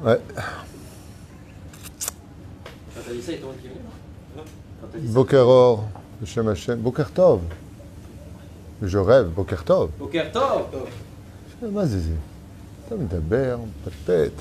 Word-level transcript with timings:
Ouais. 0.00 0.20
Quand 2.94 3.00
t'as 3.06 3.12
dit 3.12 3.22
ça, 3.22 3.32
il 3.32 3.40
t'ont 3.40 3.48
qui 3.60 3.68
Quand 4.36 4.42
t'as 4.92 4.98
dit 4.98 5.06
ça. 5.06 5.12
Boker 5.12 5.46
Or, 5.46 5.84
Hashem 6.22 6.48
Hashem. 6.48 6.78
Boker 6.78 7.10
Tov. 7.12 7.40
Je 8.82 8.98
rêve, 8.98 9.28
Boker 9.28 9.64
Tov. 9.64 9.90
Boker 9.98 10.30
Tov 10.32 10.66
מה 11.62 11.86
זה 11.86 12.00
זה? 12.00 12.14
אתה 12.86 12.94
מדבר, 12.96 13.58
פטפט. 13.84 14.32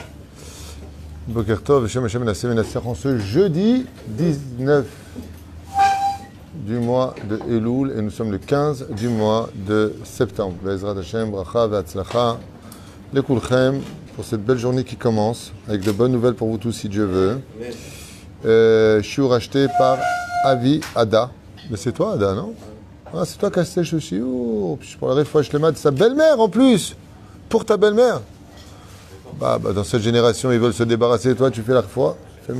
בוקר 1.33 1.55
טוב, 1.63 1.83
בשם 1.83 2.05
השם 2.05 2.21
מנסה 2.21 2.47
מנצח 2.47 2.85
en 2.85 2.93
ce 2.93 3.17
jeudi 3.33 3.85
19 4.15 4.85
du 6.65 6.79
mois 6.79 7.15
de 7.27 7.39
Elul 7.49 7.91
et 7.97 8.01
nous 8.01 8.11
sommes 8.11 8.31
le 8.31 8.37
15 8.37 8.87
du 8.91 9.09
mois 9.09 9.49
de 9.67 9.93
septembre. 10.03 10.55
Bezrat 10.63 10.97
Hashem, 10.97 11.31
bracha 11.31 11.67
ve'atzlacha 13.12 13.14
lekulchem 13.14 13.80
pour 14.14 14.24
cette 14.24 14.44
belle 14.44 14.58
journée 14.58 14.84
qui 14.84 14.96
commence 14.96 15.52
avec 15.68 15.82
de 15.82 15.92
bonnes 15.92 16.12
nouvelles 16.12 16.34
pour 16.34 16.48
vous 16.48 16.58
tous 16.58 16.72
si 16.72 16.88
Dieu 16.88 17.04
veut. 17.04 17.40
Euh, 18.44 19.02
shiur 19.02 19.32
acheté 19.32 19.66
par 19.78 19.98
Avi 20.44 20.80
Ada. 20.94 21.30
Mais 21.70 21.76
c'est 21.76 21.92
toi 21.92 22.14
Ada, 22.14 22.34
non? 22.34 22.54
Ah, 23.14 23.24
c'est 23.24 23.38
toi 23.38 23.50
qui 23.50 23.58
as 23.58 23.62
acheté 23.62 23.84
ce 23.84 23.98
shiur. 23.98 24.78
Pour 24.98 25.08
la 25.08 25.14
réfoua 25.14 25.42
shlema 25.42 25.70
de 25.70 25.76
sa 25.76 25.90
belle-mère 25.90 26.40
en 26.40 26.48
plus. 26.48 26.96
Pour 27.48 27.64
ta 27.64 27.76
belle-mère. 27.76 28.20
Bah, 29.38 29.58
bah, 29.62 29.72
dans 29.72 29.84
cette 29.84 30.02
génération, 30.02 30.52
ils 30.52 30.58
veulent 30.58 30.74
se 30.74 30.82
débarrasser 30.82 31.30
de 31.30 31.34
toi, 31.34 31.50
tu 31.50 31.62
fais 31.62 31.74
la 31.74 31.82
foi. 31.82 32.16
Fais. 32.46 32.54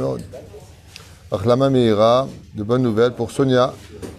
Achlama 1.31 1.71
Meira, 1.71 2.29
de 2.55 2.63
bonnes 2.63 2.83
nouvelles 2.83 3.13
pour 3.13 3.31
Sonia, 3.31 3.73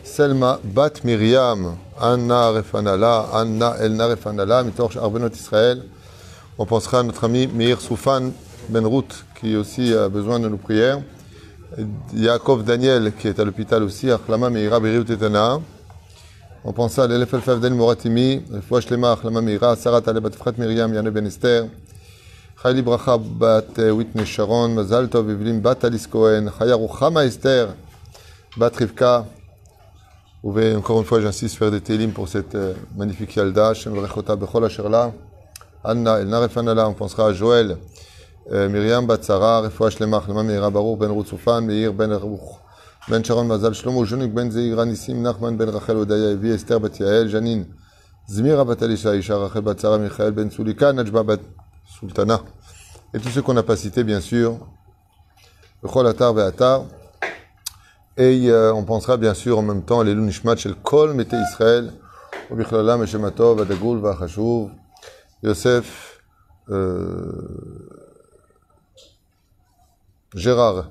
Selma, 0.04 0.60
Bat 0.64 1.04
Miriam, 1.04 1.76
Anna 2.00 2.50
Refanala, 2.50 3.30
Anna 3.34 3.76
Elna 3.80 4.08
Refanala, 4.08 4.64
Mitorch 4.64 4.98
Arbenot 4.98 5.30
Israël. 5.30 5.84
On 6.60 6.68
pensera 6.68 7.00
à 7.00 7.04
notre 7.04 7.24
ami 7.24 7.48
Meir 7.48 7.82
Soufan 7.82 8.32
Benrout, 8.70 9.26
qui 9.40 9.56
aussi 9.56 9.92
a 9.92 10.08
besoin 10.08 10.40
de 10.40 10.48
nos 10.48 10.58
prières. 10.58 11.02
Yaakov 12.14 12.64
Daniel, 12.64 13.12
qui 13.18 13.28
est 13.28 13.40
à 13.40 13.44
l'hôpital 13.44 13.82
aussi, 13.82 14.12
Achlama 14.12 14.52
Meira 14.52 14.80
Beriut 14.80 15.12
Etana. 15.12 15.60
On 16.64 16.72
pense 16.72 17.00
à 17.00 17.08
l'élève 17.08 17.28
Elfaf 17.34 17.60
Moratimi, 17.72 18.44
Fouach 18.70 18.88
Lema 18.92 19.14
Achlama 19.14 19.42
Meira, 19.42 19.76
Sarah 19.76 20.02
Talebat 20.02 20.30
Frat 20.38 20.54
Myriam, 20.60 20.94
Yann 20.94 21.10
Ben 21.10 21.26
Esther, 21.26 21.66
Chayli 22.62 22.84
Bracha 22.84 23.18
Bat 23.18 23.92
Whitney 23.92 24.24
Sharon, 24.24 24.70
Mazal 24.70 25.10
Tov 25.10 25.26
Bat 25.60 25.86
Alice 25.86 26.06
Cohen, 26.06 26.52
Chaya 26.56 26.76
Ruchama 26.76 27.26
Esther, 27.26 27.70
Bat 28.58 28.76
Rivka. 28.78 29.26
Encore 30.44 31.00
une 31.00 31.06
fois, 31.06 31.20
j'insiste, 31.20 31.56
faire 31.56 31.72
des 31.72 31.82
télim 31.82 32.12
pour 32.12 32.28
cette 32.30 32.54
euh, 32.54 32.74
magnifique 32.96 33.36
Yalda, 33.36 33.74
Shem 33.74 33.98
Rechota 33.98 34.36
Bechol 34.36 34.70
Anna 35.86 36.20
El 36.20 36.28
Narefanala, 36.28 36.88
on 36.88 36.94
pensera 36.94 37.28
à 37.28 37.34
Joël, 37.34 37.78
euh, 38.52 38.70
Myriam 38.70 39.06
Batsara, 39.06 39.62
Refoua 39.62 39.90
Shlema, 39.90 40.18
Achlema 40.18 40.42
Meira 40.42 40.70
Baruch, 40.70 40.98
Ben 40.98 41.12
Rutsoufan, 41.12 41.60
Meir 41.62 41.92
Ben 41.92 42.10
Erbouch, 42.10 42.62
Ben 43.10 43.22
Sharon 43.22 43.44
Mazal 43.44 43.74
Shlomo, 43.74 44.06
Junik 44.06 44.34
Ben 44.34 44.50
Zeira 44.50 44.86
Nissim, 44.86 45.22
Nachman 45.22 45.58
Ben 45.58 45.70
Rachel 45.70 45.98
Odaya, 45.98 46.32
Evi 46.32 46.52
Esther 46.52 46.80
Bat 46.80 47.00
Yael, 47.00 47.28
Janine, 47.28 47.66
Zmira 48.30 48.64
Bat 48.64 48.84
Alisha, 48.84 49.14
Isha 49.14 49.38
Rachel 49.38 49.62
Batsara, 49.62 49.98
Michael 49.98 50.32
Ben 50.32 50.50
Soulika, 50.50 50.94
Najba 50.94 51.24
Bat 51.24 51.42
Sultana. 51.86 52.40
Et 53.14 53.20
tous 53.20 53.30
ceux 53.30 53.42
qu'on 53.42 53.54
n'a 53.54 53.64
pas 53.64 53.76
cités, 53.76 54.06
bien 54.06 54.22
sûr. 54.22 54.58
Bechol 55.84 56.08
Atar 56.08 56.34
Ve'atar. 56.34 56.86
Et 58.16 58.50
euh, 58.50 58.74
on 58.74 58.86
pensera 58.86 59.18
bien 59.18 59.34
sûr 59.34 59.60
en 59.60 59.64
même 59.64 59.84
temps 59.84 60.00
à 60.00 60.04
l'Elou 60.06 60.24
Nishmat 60.24 60.56
Shel 60.56 60.76
Kol 60.76 61.14
Mete 61.14 61.34
Israël, 61.34 61.92
Ubichlalam 62.52 63.04
Eshemato, 63.04 63.56
Vadagul, 63.56 64.00
Vachashuv, 64.00 64.70
Yosef, 65.43 66.23
euh, 66.71 67.89
Gérard, 70.35 70.91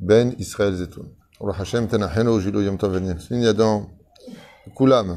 Ben 0.00 0.34
Israël 0.38 0.74
Zetoun. 0.74 1.08
Ora 1.40 1.54
Hashem 1.58 1.86
Tenachenu, 1.88 2.40
Jilou 2.40 2.62
Yom 2.62 2.78
Tov 2.78 2.92
Venim, 2.92 3.18
Sin 3.18 3.40
Yadon, 3.40 3.88
Kulam, 4.74 5.16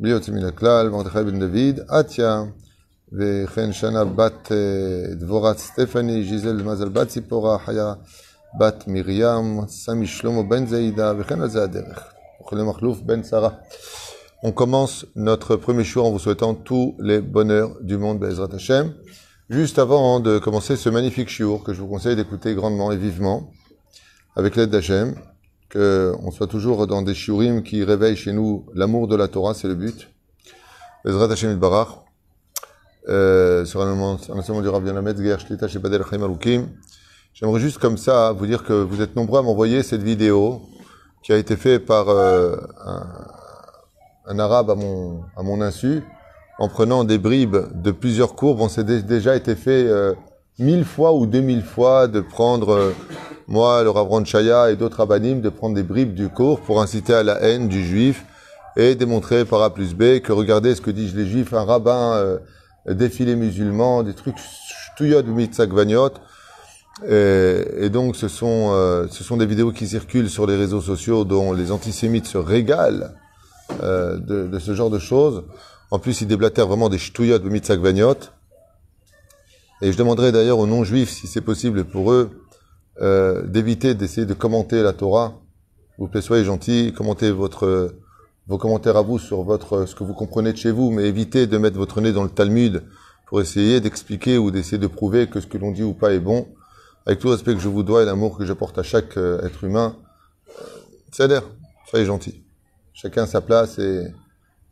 בלי 0.00 0.10
יוצא 0.10 0.32
מן 0.32 0.44
הכלל, 0.44 0.88
מרדכי 0.88 1.22
בן 1.22 1.40
דוד, 1.40 1.80
עטיה, 1.88 2.42
וכן 3.12 3.72
שנה 3.72 4.04
בת 4.04 4.52
אה, 4.52 5.14
דבורת 5.14 5.58
סטפני, 5.58 6.24
ז'יזל 6.24 6.62
מזל 6.62 6.88
בת 6.88 7.08
ציפורה, 7.08 7.58
חיה 7.58 7.94
בת 8.58 8.84
מרים, 8.86 9.60
סמי 9.68 10.06
שלמה 10.06 10.42
בן 10.42 10.66
זעידה, 10.66 11.12
וכן 11.18 11.40
על 11.40 11.48
זה 11.48 11.62
הדרך. 11.62 12.04
אוכלי 12.40 12.62
מחלוף 12.62 13.00
בן 13.00 13.22
שרה. 13.22 13.48
On 14.41 14.53
commence 14.53 15.05
notre 15.15 15.57
premier 15.57 15.83
jour 15.83 16.05
en 16.05 16.11
vous 16.11 16.19
souhaitant 16.19 16.55
tous 16.55 16.95
les 16.97 17.19
bonheurs 17.19 17.75
du 17.81 17.97
monde, 17.97 18.19
Bezrat 18.19 18.47
Hashem. 18.53 18.93
Juste 19.49 19.77
avant 19.79 20.21
de 20.21 20.39
commencer 20.39 20.77
ce 20.77 20.87
magnifique 20.87 21.27
shiur 21.27 21.61
que 21.61 21.73
je 21.73 21.81
vous 21.81 21.87
conseille 21.87 22.15
d'écouter 22.15 22.55
grandement 22.55 22.93
et 22.93 22.95
vivement, 22.95 23.51
avec 24.37 24.55
l'aide 24.55 24.69
d'Hachem, 24.69 25.15
qu'on 25.69 26.31
soit 26.31 26.47
toujours 26.47 26.87
dans 26.87 27.01
des 27.01 27.13
shiurim 27.13 27.63
qui 27.63 27.83
réveillent 27.83 28.15
chez 28.15 28.31
nous 28.31 28.65
l'amour 28.73 29.09
de 29.09 29.17
la 29.17 29.27
Torah, 29.27 29.53
c'est 29.53 29.67
le 29.67 29.75
but. 29.75 30.07
Bezrat 31.03 31.29
Hashem 31.29 31.59
Barach. 31.59 31.89
Euh, 33.09 33.65
sur 33.65 33.81
un 33.81 33.99
enseignement 33.99 34.61
du 34.61 34.69
Rav 34.69 34.85
Yanamet 34.85 35.17
Ger 35.17 35.37
Shlita 35.39 35.67
chez 35.67 35.79
Badel 35.79 36.03
Chaim. 36.09 36.69
J'aimerais 37.33 37.59
juste 37.59 37.79
comme 37.79 37.97
ça 37.97 38.31
vous 38.31 38.47
dire 38.47 38.63
que 38.63 38.73
vous 38.73 39.01
êtes 39.01 39.17
nombreux 39.17 39.39
à 39.39 39.41
m'envoyer 39.41 39.83
cette 39.83 40.03
vidéo 40.03 40.61
qui 41.23 41.33
a 41.33 41.37
été 41.37 41.57
faite 41.57 41.85
par 41.85 42.07
euh, 42.07 42.55
un, 42.85 43.38
un, 44.29 44.39
arabe 44.39 44.69
à 44.69 44.75
mon, 44.75 45.23
à 45.35 45.43
mon 45.43 45.61
insu 45.61 46.03
en 46.59 46.67
prenant 46.67 47.03
des 47.03 47.17
bribes 47.17 47.57
de 47.73 47.91
plusieurs 47.91 48.35
cours. 48.35 48.55
Bon, 48.55 48.69
c'est 48.69 48.85
déjà 48.85 49.35
été 49.35 49.55
fait 49.55 49.85
euh, 49.87 50.13
mille 50.59 50.83
fois 50.83 51.13
ou 51.13 51.25
deux 51.25 51.41
mille 51.41 51.63
fois 51.63 52.07
de 52.07 52.19
prendre, 52.19 52.69
euh, 52.69 52.95
moi, 53.47 53.81
le 53.83 53.89
Rav 53.89 54.25
Chaya 54.25 54.69
et 54.69 54.75
d'autres 54.75 54.97
rabbinim, 54.97 55.41
de 55.41 55.49
prendre 55.49 55.75
des 55.75 55.83
bribes 55.83 56.13
du 56.13 56.27
cours 56.27 56.59
pour 56.59 56.81
inciter 56.81 57.13
à 57.13 57.23
la 57.23 57.41
haine 57.41 57.69
du 57.69 57.83
juif 57.83 58.25
et 58.75 58.95
démontrer 58.95 59.45
par 59.45 59.61
A 59.61 59.73
plus 59.73 59.95
B 59.95 60.19
que 60.19 60.31
regardez 60.31 60.75
ce 60.75 60.81
que 60.81 60.91
disent 60.91 61.15
les 61.15 61.25
juifs, 61.25 61.53
un 61.53 61.63
rabbin 61.63 62.13
euh, 62.13 62.37
défilés 62.87 63.35
musulmans, 63.35 64.03
des 64.03 64.13
trucs 64.13 64.37
shtouyot 64.37 65.23
mitzagvaniot. 65.23 66.11
Et, 67.07 67.63
et 67.79 67.89
donc, 67.89 68.17
ce 68.17 68.27
sont, 68.27 68.71
euh, 68.73 69.07
ce 69.09 69.23
sont 69.23 69.37
des 69.37 69.45
vidéos 69.45 69.71
qui 69.71 69.87
circulent 69.87 70.29
sur 70.29 70.45
les 70.45 70.57
réseaux 70.57 70.81
sociaux 70.81 71.23
dont 71.23 71.53
les 71.53 71.71
antisémites 71.71 72.27
se 72.27 72.37
régalent 72.37 73.13
euh, 73.83 74.17
de, 74.17 74.47
de, 74.47 74.59
ce 74.59 74.73
genre 74.73 74.89
de 74.89 74.99
choses. 74.99 75.43
En 75.91 75.99
plus, 75.99 76.21
ils 76.21 76.27
déblatèrent 76.27 76.67
vraiment 76.67 76.89
des 76.89 76.97
shtouyot 76.97 77.39
mitzagvaniot. 77.39 78.15
Et 79.81 79.91
je 79.91 79.97
demanderai 79.97 80.31
d'ailleurs 80.31 80.59
aux 80.59 80.67
non-juifs, 80.67 81.09
si 81.09 81.27
c'est 81.27 81.41
possible 81.41 81.85
pour 81.85 82.11
eux, 82.11 82.29
euh, 83.01 83.43
d'éviter 83.47 83.93
d'essayer 83.93 84.25
de 84.25 84.33
commenter 84.33 84.83
la 84.83 84.93
Torah. 84.93 85.33
Vous 85.97 86.07
plaît, 86.07 86.21
soyez 86.21 86.43
gentils, 86.43 86.93
commentez 86.95 87.31
votre 87.31 87.93
vos 88.47 88.57
commentaires 88.57 88.97
à 88.97 89.03
vous 89.03 89.19
sur 89.19 89.43
votre 89.43 89.85
ce 89.85 89.93
que 89.95 90.03
vous 90.03 90.13
comprenez 90.13 90.51
de 90.51 90.57
chez 90.57 90.71
vous, 90.71 90.89
mais 90.89 91.03
évitez 91.03 91.45
de 91.45 91.57
mettre 91.57 91.77
votre 91.77 92.01
nez 92.01 92.11
dans 92.11 92.23
le 92.23 92.29
Talmud 92.29 92.83
pour 93.27 93.41
essayer 93.41 93.79
d'expliquer 93.79 94.37
ou 94.37 94.49
d'essayer 94.49 94.79
de 94.79 94.87
prouver 94.87 95.29
que 95.29 95.39
ce 95.39 95.45
que 95.47 95.57
l'on 95.57 95.71
dit 95.71 95.83
ou 95.83 95.93
pas 95.93 96.11
est 96.13 96.19
bon. 96.19 96.47
Avec 97.05 97.19
tout 97.19 97.27
le 97.27 97.33
respect 97.33 97.53
que 97.53 97.61
je 97.61 97.69
vous 97.69 97.83
dois 97.83 98.01
et 98.01 98.05
l'amour 98.05 98.37
que 98.37 98.45
j'apporte 98.45 98.77
à 98.77 98.83
chaque 98.83 99.17
euh, 99.17 99.45
être 99.45 99.63
humain, 99.63 99.95
c'est 101.11 101.27
l'air. 101.27 101.43
Soyez 101.89 102.05
gentils. 102.05 102.48
Chacun 103.01 103.25
sa 103.25 103.39
place 103.39 103.79
et, 103.79 104.07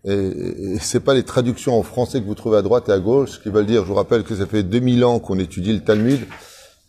et, 0.03 0.11
et 0.11 0.79
c'est 0.79 0.99
pas 0.99 1.13
les 1.13 1.23
traductions 1.23 1.79
en 1.79 1.83
français 1.83 2.19
que 2.19 2.25
vous 2.25 2.35
trouvez 2.35 2.57
à 2.57 2.61
droite 2.61 2.89
et 2.89 2.91
à 2.91 2.99
gauche 2.99 3.41
qui 3.41 3.47
veulent 3.47 3.65
dire. 3.65 3.83
Je 3.83 3.87
vous 3.87 3.93
rappelle 3.93 4.23
que 4.23 4.35
ça 4.35 4.45
fait 4.45 4.63
2000 4.63 5.05
ans 5.05 5.19
qu'on 5.19 5.39
étudie 5.39 5.71
le 5.71 5.79
Talmud 5.79 6.19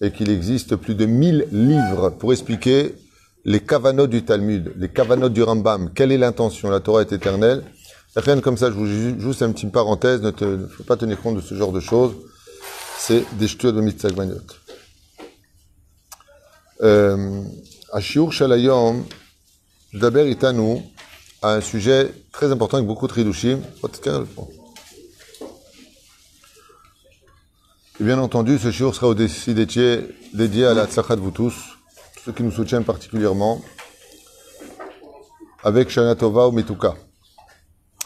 et 0.00 0.10
qu'il 0.10 0.30
existe 0.30 0.74
plus 0.74 0.96
de 0.96 1.06
1000 1.06 1.46
livres 1.52 2.10
pour 2.10 2.32
expliquer 2.32 2.96
les 3.44 3.60
kavanot 3.60 4.08
du 4.08 4.24
Talmud, 4.24 4.72
les 4.76 4.88
kavanot 4.88 5.28
du 5.28 5.44
Rambam, 5.44 5.92
quelle 5.94 6.10
est 6.10 6.18
l'intention? 6.18 6.70
La 6.70 6.80
Torah 6.80 7.02
est 7.02 7.12
éternelle. 7.12 7.62
Rien 8.16 8.40
comme 8.40 8.56
ça, 8.56 8.66
je 8.70 8.74
vous 8.74 8.86
juste 8.86 9.42
une 9.42 9.54
petite 9.54 9.70
parenthèse, 9.70 10.22
ne, 10.22 10.32
faut 10.66 10.82
pas 10.82 10.96
tenir 10.96 11.20
compte 11.20 11.36
de 11.36 11.40
ce 11.40 11.54
genre 11.54 11.70
de 11.70 11.78
choses. 11.78 12.16
C'est 12.98 13.24
des 13.38 13.46
ch'tuot 13.46 13.70
de 13.70 13.80
mitzagmaniot. 13.80 14.40
À 16.80 18.00
Shiur 18.00 18.32
Shalayom, 18.32 19.04
Daber 19.94 20.28
Itanu 20.28 20.82
a 21.42 21.54
un 21.54 21.60
sujet 21.60 22.12
très 22.32 22.50
important 22.50 22.78
avec 22.78 22.86
beaucoup 22.86 23.06
de 23.06 23.12
tridushim. 23.12 23.60
Et 28.00 28.04
bien 28.04 28.18
entendu, 28.18 28.58
ce 28.58 28.70
shiur 28.70 28.94
sera 28.94 29.08
aussi 29.08 29.54
dédié, 29.54 30.08
dédié 30.34 30.66
à 30.66 30.74
la 30.74 30.86
tzachat 30.86 31.16
vous 31.16 31.30
tous 31.30 31.54
ceux 32.24 32.32
qui 32.32 32.42
nous 32.42 32.52
soutiennent 32.52 32.84
particulièrement, 32.84 33.60
avec 35.62 35.90
Shana 35.90 36.14
Tova 36.14 36.50
Metuka. 36.50 36.94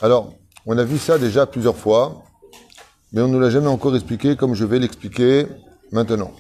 Alors, 0.01 0.33
on 0.65 0.79
a 0.79 0.85
vu 0.85 0.99
ça 0.99 1.19
déjà 1.19 1.47
plusieurs 1.47 1.77
fois, 1.77 2.23
mais 3.13 3.21
on 3.21 3.29
ne 3.29 3.33
nous 3.33 3.41
l'a 3.41 3.51
jamais 3.51 3.67
encore 3.67 3.95
expliqué 3.95 4.37
comme 4.37 4.55
je 4.55 4.65
vais 4.65 4.79
l'expliquer 4.79 5.47
maintenant. 5.91 6.33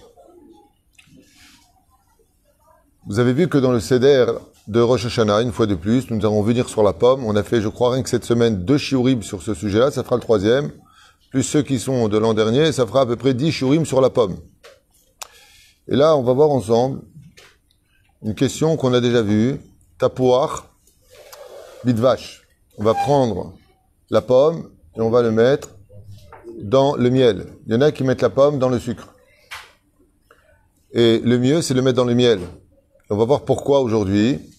Vous 3.07 3.19
avez 3.19 3.33
vu 3.33 3.49
que 3.49 3.59
dans 3.59 3.73
le 3.73 3.81
CDR 3.81 4.39
de 4.69 4.81
Rosh 4.81 5.07
Hashanah, 5.07 5.43
une 5.43 5.53
fois 5.53 5.67
de 5.67 5.75
plus, 5.75 6.11
nous 6.11 6.21
allons 6.21 6.43
venir 6.43 6.69
sur 6.69 6.83
la 6.83 6.93
pomme. 6.93 7.25
On 7.25 7.35
a 7.35 7.43
fait, 7.43 7.61
je 7.61 7.69
crois, 7.69 7.93
rien 7.93 8.03
que 8.03 8.09
cette 8.09 8.25
semaine, 8.25 8.65
deux 8.65 8.79
shiurib 8.79 9.23
sur 9.23 9.43
ce 9.43 9.55
sujet-là. 9.55 9.91
Ça 9.91 10.05
fera 10.05 10.17
le 10.17 10.23
troisième. 10.23 10.71
plus 11.31 11.43
ceux 11.43 11.63
qui 11.63 11.79
sont 11.79 12.09
de 12.09 12.19
l'an 12.19 12.35
dernier, 12.35 12.73
ça 12.73 12.87
fera 12.87 13.03
à 13.03 13.07
peu 13.07 13.17
près 13.17 13.35
10 13.35 13.51
shurim 13.51 13.87
sur 13.87 14.01
la 14.01 14.11
pomme. 14.11 14.37
Et 15.89 15.97
là, 15.97 16.17
on 16.17 16.23
va 16.23 16.33
voir 16.33 16.51
ensemble 16.51 17.01
une 18.23 18.35
question 18.35 18.77
qu'on 18.77 18.93
a 18.95 19.01
déjà 19.01 19.23
vue. 19.23 19.61
Tapouar, 19.99 20.69
bitvash. 21.85 22.43
On 22.79 22.85
va 22.85 22.95
prendre 22.95 23.55
la 24.11 24.21
pomme 24.21 24.71
et 24.97 25.01
on 25.01 25.11
va 25.11 25.23
le 25.23 25.33
mettre 25.33 25.71
dans 26.61 26.97
le 26.97 27.11
miel. 27.11 27.47
Il 27.67 27.73
y 27.73 27.77
en 27.77 27.81
a 27.81 27.93
qui 27.93 28.05
mettent 28.05 28.23
la 28.23 28.31
pomme 28.31 28.59
dans 28.59 28.69
le 28.69 28.79
sucre. 28.79 29.09
Et 30.93 31.19
le 31.19 31.39
mieux, 31.39 31.63
c'est 31.63 31.75
de 31.75 31.79
le 31.79 31.85
mettre 31.85 31.97
dans 31.97 32.05
le 32.05 32.15
miel. 32.15 32.41
on 33.09 33.17
va 33.17 33.25
voir 33.25 33.43
pourquoi 33.43 33.81
aujourd'hui, 33.81 34.52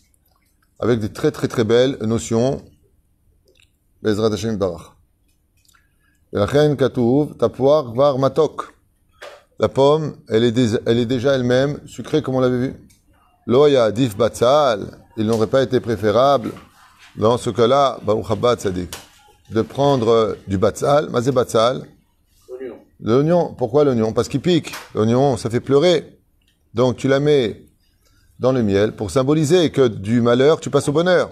avec 0.84 1.00
des 1.00 1.12
très 1.14 1.32
très 1.32 1.48
très 1.48 1.64
belles 1.64 1.98
notions. 2.02 2.62
Bezrat 4.02 4.34
Hashem 4.34 4.58
Barach. 4.58 4.92
La 6.34 6.46
pomme, 9.70 10.18
elle 10.28 10.44
est, 10.44 10.82
elle 10.86 10.98
est 10.98 11.06
déjà 11.06 11.36
elle-même 11.36 11.80
sucrée 11.86 12.22
comme 12.22 12.36
on 12.36 12.42
l'avait 12.42 12.58
vu. 12.58 12.76
Loya 13.48 13.94
dif 13.94 14.18
batzal, 14.18 15.00
il 15.16 15.26
n'aurait 15.26 15.48
pas 15.48 15.64
été 15.64 15.80
préférable, 15.80 16.52
dans 17.16 17.38
ce 17.38 17.50
cas-là, 17.50 17.98
de 19.52 19.62
prendre 19.62 20.36
du 20.48 20.58
batzal, 20.58 21.10
mazé 21.12 21.32
batzal, 21.32 21.88
l'oignon. 23.00 23.56
Pourquoi 23.58 23.86
l'oignon? 23.86 24.12
Parce 24.12 24.28
qu'il 24.28 24.42
pique. 24.42 24.74
L'oignon, 24.96 25.38
ça 25.38 25.50
fait 25.50 25.62
pleurer. 25.62 26.20
Donc 26.74 26.98
tu 26.98 27.08
la 27.08 27.22
mets 27.22 27.68
dans 28.40 28.52
le 28.52 28.64
miel 28.64 28.94
pour 28.94 29.12
symboliser 29.12 29.70
que 29.70 29.88
du 29.88 30.22
malheur, 30.22 30.60
tu 30.60 30.70
passes 30.70 30.90
au 30.90 30.92
bonheur. 30.92 31.32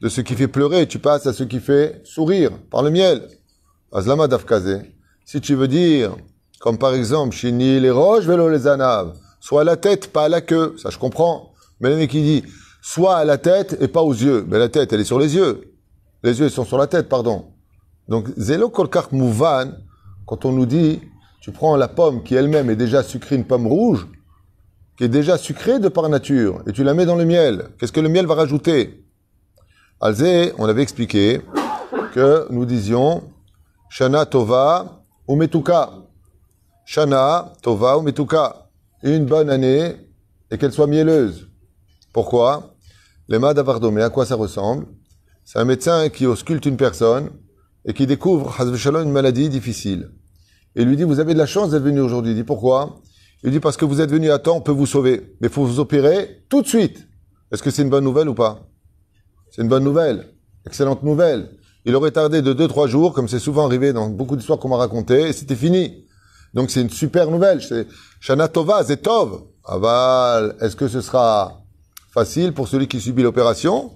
De 0.00 0.08
ce 0.08 0.20
qui 0.20 0.34
fait 0.34 0.48
pleurer, 0.48 0.86
tu 0.86 0.98
passes 0.98 1.26
à 1.26 1.32
ce 1.32 1.44
qui 1.44 1.60
fait 1.60 2.00
sourire 2.04 2.50
par 2.70 2.82
le 2.82 2.90
miel. 2.90 3.28
Azlama 3.92 4.28
dafkaze. 4.28 4.82
Si 5.24 5.40
tu 5.40 5.54
veux 5.54 5.68
dire, 5.68 6.16
comme 6.60 6.78
par 6.78 6.94
exemple, 6.94 7.34
Shini 7.34 7.80
les 7.80 7.90
roches, 7.90 8.24
vélo 8.24 8.48
les 8.48 8.66
anaves, 8.66 9.14
soit 9.40 9.60
à 9.60 9.64
la 9.64 9.76
tête, 9.76 10.12
pas 10.12 10.24
à 10.24 10.28
la 10.28 10.40
queue, 10.40 10.74
ça 10.78 10.90
je 10.90 10.98
comprends. 10.98 11.52
Mais 11.80 11.90
le 11.90 11.96
mec 11.96 12.10
qui 12.10 12.22
dit, 12.22 12.44
soit 12.82 13.16
à 13.16 13.24
la 13.24 13.38
tête 13.38 13.76
et 13.80 13.88
pas 13.88 14.02
aux 14.02 14.12
yeux. 14.12 14.44
Mais 14.48 14.58
la 14.58 14.68
tête, 14.68 14.92
elle 14.92 15.00
est 15.00 15.04
sur 15.04 15.18
les 15.18 15.34
yeux. 15.34 15.72
Les 16.22 16.38
yeux, 16.38 16.46
ils 16.46 16.52
sont 16.52 16.64
sur 16.64 16.78
la 16.78 16.86
tête, 16.86 17.08
pardon. 17.08 17.46
Donc, 18.08 18.28
zelo 18.36 18.68
kolkar 18.68 19.08
mouvan, 19.12 19.72
quand 20.26 20.44
on 20.44 20.52
nous 20.52 20.66
dit, 20.66 21.00
tu 21.40 21.52
prends 21.52 21.76
la 21.76 21.88
pomme 21.88 22.22
qui 22.22 22.34
elle-même 22.34 22.68
est 22.70 22.76
déjà 22.76 23.02
sucrée, 23.02 23.36
une 23.36 23.46
pomme 23.46 23.66
rouge, 23.66 24.06
qui 25.00 25.04
est 25.04 25.08
déjà 25.08 25.38
sucrée 25.38 25.78
de 25.78 25.88
par 25.88 26.06
nature, 26.10 26.62
et 26.66 26.72
tu 26.72 26.84
la 26.84 26.92
mets 26.92 27.06
dans 27.06 27.16
le 27.16 27.24
miel. 27.24 27.70
Qu'est-ce 27.78 27.90
que 27.90 28.00
le 28.00 28.10
miel 28.10 28.26
va 28.26 28.34
rajouter? 28.34 29.02
Alzé, 29.98 30.52
on 30.58 30.66
avait 30.66 30.82
expliqué 30.82 31.40
que 32.12 32.46
nous 32.50 32.66
disions, 32.66 33.22
Shana 33.88 34.26
Tova 34.26 35.00
ou 35.26 35.36
Metuka. 35.36 35.92
Shana 36.84 37.50
Tova 37.62 37.96
ou 37.96 38.02
Metuka. 38.02 38.68
Une 39.02 39.24
bonne 39.24 39.48
année 39.48 39.96
et 40.50 40.58
qu'elle 40.58 40.70
soit 40.70 40.86
mielleuse. 40.86 41.48
Pourquoi? 42.12 42.74
Les 43.26 43.38
d'Avardomé, 43.38 44.02
à 44.02 44.10
quoi 44.10 44.26
ça 44.26 44.34
ressemble? 44.34 44.84
C'est 45.46 45.58
un 45.58 45.64
médecin 45.64 46.10
qui 46.10 46.26
ausculte 46.26 46.66
une 46.66 46.76
personne 46.76 47.30
et 47.86 47.94
qui 47.94 48.06
découvre, 48.06 48.54
une 48.60 49.12
maladie 49.12 49.48
difficile. 49.48 50.10
Et 50.76 50.84
lui 50.84 50.98
dit, 50.98 51.04
vous 51.04 51.20
avez 51.20 51.32
de 51.32 51.38
la 51.38 51.46
chance 51.46 51.70
d'être 51.70 51.84
venu 51.84 52.00
aujourd'hui. 52.00 52.32
Il 52.32 52.36
dit, 52.36 52.44
pourquoi? 52.44 53.00
Il 53.42 53.52
dit, 53.52 53.60
parce 53.60 53.76
que 53.76 53.84
vous 53.84 54.00
êtes 54.00 54.10
venu 54.10 54.30
à 54.30 54.38
temps, 54.38 54.56
on 54.56 54.60
peut 54.60 54.72
vous 54.72 54.86
sauver. 54.86 55.36
Mais 55.40 55.48
il 55.48 55.52
faut 55.52 55.64
vous 55.64 55.80
opérer 55.80 56.44
tout 56.48 56.62
de 56.62 56.66
suite. 56.66 57.08
Est-ce 57.50 57.62
que 57.62 57.70
c'est 57.70 57.82
une 57.82 57.90
bonne 57.90 58.04
nouvelle 58.04 58.28
ou 58.28 58.34
pas? 58.34 58.68
C'est 59.50 59.62
une 59.62 59.68
bonne 59.68 59.84
nouvelle. 59.84 60.28
Excellente 60.66 61.02
nouvelle. 61.02 61.50
Il 61.84 61.94
aurait 61.96 62.10
tardé 62.10 62.42
de 62.42 62.52
2-3 62.52 62.88
jours, 62.88 63.14
comme 63.14 63.28
c'est 63.28 63.38
souvent 63.38 63.64
arrivé 63.64 63.92
dans 63.92 64.08
beaucoup 64.08 64.36
d'histoires 64.36 64.58
qu'on 64.58 64.68
m'a 64.68 64.76
racontées, 64.76 65.28
et 65.28 65.32
c'était 65.32 65.56
fini. 65.56 66.06
Donc 66.52 66.70
c'est 66.70 66.82
une 66.82 66.90
super 66.90 67.30
nouvelle. 67.30 67.62
C'est 67.62 67.86
Shana 68.20 68.48
Tova, 68.48 68.84
Zetov. 68.84 69.44
Aval, 69.64 70.56
est-ce 70.60 70.76
que 70.76 70.88
ce 70.88 71.00
sera 71.00 71.62
facile 72.12 72.52
pour 72.52 72.68
celui 72.68 72.88
qui 72.88 73.00
subit 73.00 73.22
l'opération? 73.22 73.92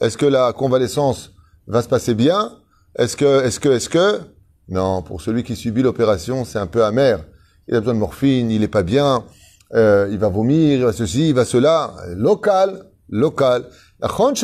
Est-ce 0.00 0.16
que 0.16 0.26
la 0.26 0.52
convalescence 0.52 1.32
va 1.66 1.82
se 1.82 1.88
passer 1.88 2.14
bien? 2.14 2.52
Est-ce 2.96 3.16
que, 3.16 3.44
est-ce 3.44 3.60
que, 3.60 3.68
est-ce 3.68 3.88
que? 3.88 4.20
Non, 4.68 5.02
pour 5.02 5.20
celui 5.20 5.42
qui 5.42 5.56
subit 5.56 5.82
l'opération, 5.82 6.44
c'est 6.44 6.58
un 6.58 6.66
peu 6.66 6.84
amer. 6.84 7.24
Il 7.68 7.76
a 7.76 7.80
besoin 7.80 7.94
de 7.94 7.98
morphine, 7.98 8.50
il 8.50 8.62
est 8.62 8.68
pas 8.68 8.82
bien, 8.82 9.24
euh, 9.74 10.08
il 10.10 10.18
va 10.18 10.28
vomir, 10.28 10.78
il 10.78 10.84
va 10.84 10.92
ceci, 10.92 11.28
il 11.28 11.34
va 11.34 11.44
cela. 11.44 11.92
Local, 12.16 12.86
local. 13.10 13.66
Akol 14.00 14.34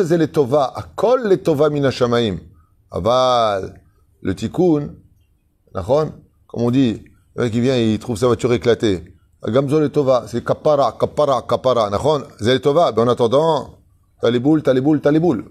le 1.25 1.37
tova 1.37 1.71
minashamaim. 1.71 2.39
Aval, 2.91 3.81
le 4.21 4.35
tikkun, 4.35 4.91
comme 5.73 6.63
on 6.63 6.71
dit, 6.71 7.03
le 7.35 7.45
mec 7.45 7.53
qui 7.53 7.61
vient, 7.61 7.77
il 7.77 7.99
trouve 7.99 8.17
sa 8.17 8.27
voiture 8.27 8.53
éclatée. 8.53 9.03
Gamzo 9.47 9.81
le 9.81 9.89
tova, 9.89 10.25
c'est 10.29 10.45
kapara, 10.45 10.97
kapara, 10.99 11.43
kapara. 11.49 11.91
C'est 12.41 12.61
tova. 12.61 12.93
Ben, 12.93 13.03
en 13.05 13.09
attendant, 13.09 13.79
t'as 14.21 14.31
les 14.31 14.39
boules, 14.39 14.63
t'as 14.63 14.73
les 14.73 14.81
boules, 14.81 15.01
t'as 15.01 15.11
les 15.11 15.21
boules. 15.21 15.45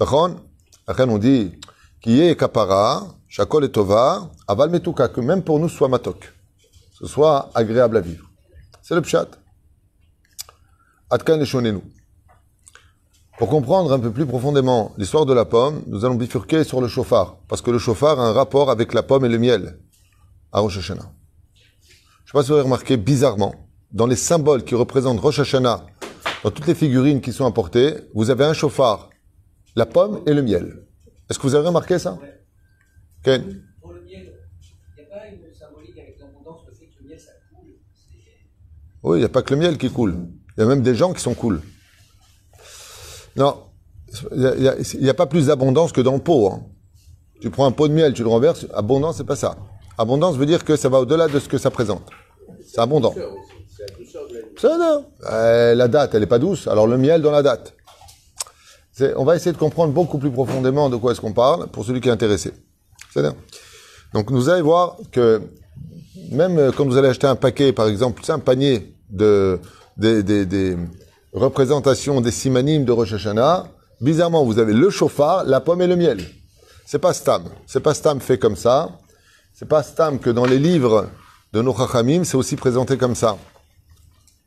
On 0.00 1.18
dit, 1.18 1.52
qui 2.00 2.20
est 2.20 2.36
kapara, 2.36 3.06
et 3.38 3.68
tova, 3.68 4.30
aval 4.48 4.70
metuka, 4.70 5.08
que 5.08 5.20
même 5.20 5.42
pour 5.42 5.58
nous 5.60 5.68
soit 5.68 5.88
matok. 5.88 6.31
Ce 7.02 7.08
soit 7.08 7.50
agréable 7.54 7.96
à 7.96 8.00
vivre. 8.00 8.30
C'est 8.80 8.94
le 8.94 9.02
pshat. 9.02 9.26
Atkan 11.10 11.40
et 11.40 11.72
nous. 11.72 11.82
Pour 13.38 13.48
comprendre 13.48 13.92
un 13.92 13.98
peu 13.98 14.12
plus 14.12 14.24
profondément 14.24 14.94
l'histoire 14.96 15.26
de 15.26 15.34
la 15.34 15.44
pomme, 15.44 15.82
nous 15.88 16.04
allons 16.04 16.14
bifurquer 16.14 16.62
sur 16.62 16.80
le 16.80 16.86
chauffard, 16.86 17.38
parce 17.48 17.60
que 17.60 17.72
le 17.72 17.78
chauffard 17.78 18.20
a 18.20 18.28
un 18.28 18.32
rapport 18.32 18.70
avec 18.70 18.94
la 18.94 19.02
pomme 19.02 19.24
et 19.24 19.28
le 19.28 19.38
miel 19.38 19.80
à 20.52 20.60
Rosh 20.60 20.78
Hashanah. 20.78 21.02
Je 21.02 21.08
ne 21.08 22.26
sais 22.26 22.32
pas 22.32 22.42
si 22.42 22.48
vous 22.48 22.54
avez 22.54 22.62
remarqué, 22.62 22.96
bizarrement, 22.96 23.54
dans 23.90 24.06
les 24.06 24.16
symboles 24.16 24.64
qui 24.64 24.76
représentent 24.76 25.18
Rosh 25.18 25.40
Hashanah, 25.40 25.84
dans 26.44 26.50
toutes 26.50 26.68
les 26.68 26.74
figurines 26.74 27.20
qui 27.20 27.32
sont 27.32 27.46
apportées, 27.46 27.96
vous 28.14 28.30
avez 28.30 28.44
un 28.44 28.52
chauffard, 28.52 29.10
la 29.74 29.86
pomme 29.86 30.22
et 30.26 30.34
le 30.34 30.42
miel. 30.42 30.86
Est-ce 31.28 31.38
que 31.38 31.46
vous 31.48 31.56
avez 31.56 31.66
remarqué 31.66 31.98
ça? 31.98 32.18
Ken 33.24 33.64
Pour 33.80 33.92
le 33.92 34.02
miel, 34.02 34.34
il 34.96 35.02
n'y 35.02 35.10
a 35.10 35.16
pas 35.16 35.26
une 35.28 35.52
symbolique 35.52 35.98
avec 35.98 36.18
l'abondance, 36.20 36.60
le 36.68 36.74
fait 36.74 36.86
que 36.86 37.02
le 37.02 37.08
miel, 37.08 37.18
ça 37.18 37.32
coule 37.50 37.74
Oui, 39.02 39.18
il 39.18 39.20
n'y 39.20 39.26
a 39.26 39.28
pas 39.28 39.42
que 39.42 39.52
le 39.54 39.60
miel 39.60 39.78
qui 39.78 39.90
coule. 39.90 40.16
Il 40.56 40.60
y 40.60 40.64
a 40.64 40.66
même 40.66 40.82
des 40.82 40.94
gens 40.94 41.12
qui 41.12 41.20
sont 41.20 41.34
cool. 41.34 41.60
Non, 43.36 43.56
il 44.32 45.00
n'y 45.00 45.08
a, 45.08 45.14
pas 45.14 45.26
plus 45.26 45.46
d'abondance 45.46 45.92
que 45.92 46.00
dans 46.00 46.12
le 46.12 46.20
pot. 46.20 46.48
Hein. 46.48 46.62
Tu 47.40 47.50
prends 47.50 47.66
un 47.66 47.72
pot 47.72 47.88
de 47.88 47.94
miel, 47.94 48.12
tu 48.12 48.22
le 48.22 48.28
renverses, 48.28 48.66
abondance, 48.74 49.16
c'est 49.16 49.24
pas 49.24 49.36
ça. 49.36 49.56
Abondance 49.98 50.36
veut 50.36 50.46
dire 50.46 50.64
que 50.64 50.76
ça 50.76 50.88
va 50.88 51.00
au-delà 51.00 51.28
de 51.28 51.38
ce 51.38 51.48
que 51.48 51.58
ça 51.58 51.70
présente. 51.70 52.08
C'est 52.66 52.80
abondant. 52.80 53.14
Ça, 54.58 54.78
non. 54.78 55.06
Euh, 55.30 55.74
la 55.74 55.88
date, 55.88 56.14
elle 56.14 56.20
n'est 56.20 56.26
pas 56.26 56.38
douce. 56.38 56.68
Alors 56.68 56.86
le 56.86 56.98
miel 56.98 57.22
dans 57.22 57.30
la 57.30 57.42
date. 57.42 57.74
On 59.16 59.24
va 59.24 59.34
essayer 59.34 59.52
de 59.52 59.58
comprendre 59.58 59.92
beaucoup 59.92 60.18
plus 60.18 60.30
profondément 60.30 60.90
de 60.90 60.96
quoi 60.96 61.12
est-ce 61.12 61.20
qu'on 61.20 61.32
parle 61.32 61.68
pour 61.68 61.84
celui 61.84 62.00
qui 62.00 62.08
est 62.08 62.12
intéressé. 62.12 62.52
C'est 63.12 63.22
Donc 64.12 64.30
nous 64.30 64.48
allons 64.48 64.64
voir 64.64 64.96
que 65.10 65.42
même 66.30 66.72
quand 66.76 66.84
vous 66.84 66.96
allez 66.96 67.08
acheter 67.08 67.26
un 67.26 67.36
paquet, 67.36 67.72
par 67.72 67.88
exemple, 67.88 68.22
un 68.28 68.38
panier 68.38 68.94
de, 69.10 69.58
des, 69.96 70.22
des 70.22 70.76
représentation 71.32 72.20
des 72.20 72.30
simanimes 72.30 72.84
de 72.84 72.92
Rosh 72.92 73.14
Hashanah, 73.14 73.66
bizarrement, 74.00 74.44
vous 74.44 74.58
avez 74.58 74.74
le 74.74 74.90
chauffard, 74.90 75.44
la 75.44 75.60
pomme 75.60 75.82
et 75.82 75.86
le 75.86 75.96
miel. 75.96 76.24
C'est 76.84 76.98
pas 76.98 77.14
Stam. 77.14 77.44
C'est 77.66 77.80
pas 77.80 77.94
Stam 77.94 78.20
fait 78.20 78.38
comme 78.38 78.56
ça. 78.56 78.90
C'est 79.54 79.68
pas 79.68 79.82
Stam 79.82 80.18
que 80.18 80.30
dans 80.30 80.44
les 80.44 80.58
livres 80.58 81.08
de 81.52 81.62
nos 81.62 81.74
Chachamim, 81.74 82.24
c'est 82.24 82.36
aussi 82.36 82.56
présenté 82.56 82.98
comme 82.98 83.14
ça. 83.14 83.38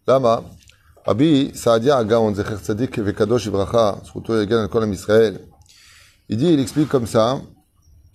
Lama, 0.08 0.44
Rabbi 1.06 1.52
Saadia 1.56 1.98
Agaon, 1.98 2.36
Zecher 2.36 2.58
Tzadik 2.58 3.00
Vekadosh 3.00 3.46
Yagan 3.48 4.68
Al 4.72 4.94
Israël. 4.94 5.40
Il 6.30 6.38
dit, 6.38 6.52
il 6.52 6.60
explique 6.60 6.90
comme 6.90 7.08
ça, 7.08 7.40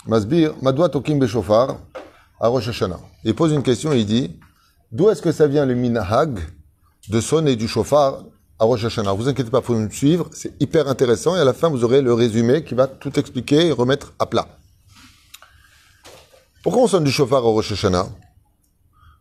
Masbir, 0.07 0.55
Madwa 0.63 0.89
Tokim 0.89 1.19
Beshofar, 1.19 1.79
à 2.41 2.49
Rosh 2.49 2.69
Hashanah. 2.69 3.01
Il 3.25 3.35
pose 3.35 3.53
une 3.53 3.63
question, 3.63 3.93
il 3.93 4.07
dit, 4.07 4.39
d'où 4.91 5.11
est-ce 5.11 5.23
que 5.23 5.31
ça 5.31 5.47
vient 5.47 5.67
le 5.67 5.75
minahag 5.75 6.41
de 7.09 7.21
sonner 7.21 7.55
du 7.55 7.69
chauffard 7.69 8.25
à 8.59 8.65
Rosh 8.65 8.85
Hashanah? 8.85 9.13
Vous 9.13 9.29
inquiétez 9.29 9.51
pas, 9.51 9.61
vous 9.61 9.75
me 9.75 9.91
suivre, 9.91 10.29
c'est 10.33 10.61
hyper 10.61 10.89
intéressant 10.89 11.37
et 11.37 11.41
à 11.41 11.45
la 11.45 11.53
fin 11.53 11.69
vous 11.69 11.85
aurez 11.85 12.01
le 12.01 12.15
résumé 12.15 12.65
qui 12.65 12.75
va 12.75 12.87
tout 12.87 13.19
expliquer 13.19 13.67
et 13.67 13.73
remettre 13.73 14.15
à 14.19 14.27
plat. 14.27 14.49
Pourquoi 16.63 16.83
on 16.83 16.87
sonne 16.87 17.05
du 17.05 17.13
chauffard 17.13 17.45
à 17.45 17.49
Rosh 17.49 17.73
Hashanah? 17.73 18.09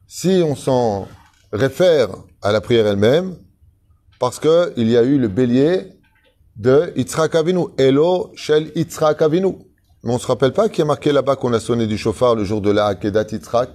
Si 0.08 0.42
on 0.44 0.56
s'en 0.56 1.08
réfère 1.52 2.10
à 2.42 2.52
la 2.52 2.62
prière 2.62 2.88
elle-même, 2.88 3.36
parce 4.20 4.40
que 4.40 4.74
il 4.76 4.90
y 4.90 4.98
a 4.98 5.04
eu 5.04 5.18
le 5.18 5.28
bélier 5.28 5.94
de 6.56 6.92
Yitzhak 6.96 7.36
Avinu, 7.36 7.68
Elo 7.78 8.32
Shel 8.36 8.72
Yitzhak 8.76 9.22
Avinu. 9.22 9.69
Mais 10.04 10.14
on 10.14 10.20
se 10.20 10.28
rappelle 10.28 10.54
pas 10.54 10.70
qu'il 10.70 10.80
y 10.80 10.82
a 10.84 10.86
marqué 10.86 11.12
là-bas 11.12 11.36
qu'on 11.36 11.54
a 11.54 11.60
sonné 11.60 11.88
du 11.88 11.98
chauffard 11.98 12.36
le 12.36 12.44
jour 12.44 12.62
de 12.62 12.72
la 12.72 12.86
Akedat 12.86 13.26
Yitzhak, 13.32 13.70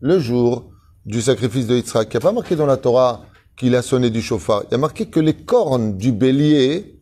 le 0.00 0.18
jour 0.18 0.70
du 1.06 1.22
sacrifice 1.22 1.66
de 1.66 1.76
Yitzhak. 1.76 2.08
Il 2.12 2.16
n'y 2.16 2.16
a 2.18 2.20
pas 2.20 2.32
marqué 2.32 2.56
dans 2.56 2.66
la 2.66 2.76
Torah 2.76 3.22
qu'il 3.56 3.74
a 3.74 3.82
sonné 3.82 4.10
du 4.10 4.20
chauffard. 4.20 4.64
Il 4.68 4.72
y 4.72 4.74
a 4.74 4.78
marqué 4.78 5.06
que 5.06 5.20
les 5.20 5.34
cornes 5.34 5.96
du 5.96 6.12
bélier 6.12 7.00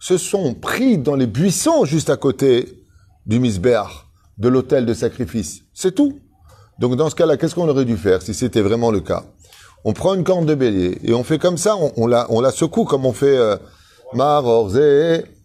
se 0.00 0.18
sont 0.18 0.54
pris 0.54 0.98
dans 0.98 1.16
les 1.16 1.26
buissons 1.26 1.84
juste 1.84 2.10
à 2.10 2.16
côté 2.16 2.84
du 3.26 3.40
misbéach, 3.40 4.06
de 4.38 4.48
l'autel 4.48 4.86
de 4.86 4.94
sacrifice. 4.94 5.62
C'est 5.72 5.94
tout. 5.94 6.20
Donc 6.78 6.96
dans 6.96 7.10
ce 7.10 7.14
cas-là, 7.14 7.36
qu'est-ce 7.36 7.54
qu'on 7.54 7.68
aurait 7.68 7.84
dû 7.84 7.96
faire 7.96 8.22
si 8.22 8.34
c'était 8.34 8.60
vraiment 8.60 8.90
le 8.90 9.00
cas? 9.00 9.24
On 9.84 9.92
prend 9.92 10.14
une 10.14 10.24
corne 10.24 10.46
de 10.46 10.54
bélier 10.54 10.98
et 11.04 11.14
on 11.14 11.24
fait 11.24 11.38
comme 11.38 11.56
ça, 11.56 11.76
on, 11.96 12.06
la, 12.06 12.50
secoue 12.50 12.84
comme 12.84 13.06
on 13.06 13.12
fait 13.12 13.36
euh, 13.36 13.56
Mar, 14.14 14.44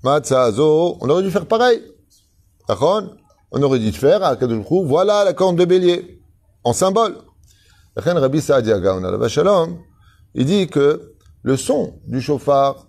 Matzazo. 0.04 0.98
On 1.02 1.10
aurait 1.10 1.24
dû 1.24 1.32
faire 1.32 1.46
pareil. 1.46 1.82
On 2.70 3.62
aurait 3.62 3.79
dû 3.79 3.91
faire 3.91 4.24
à 4.24 4.36
Kadoulchou, 4.36 4.86
voilà 4.86 5.24
la 5.24 5.34
corne 5.34 5.55
de 5.55 5.65
bélier, 5.65 6.22
en 6.63 6.74
symbole. 6.74 7.17
Rabbi 7.96 8.41
il 10.36 10.46
dit 10.46 10.67
que 10.67 11.13
le 11.43 11.58
son 11.58 12.00
du 12.08 12.22
chauffard, 12.22 12.88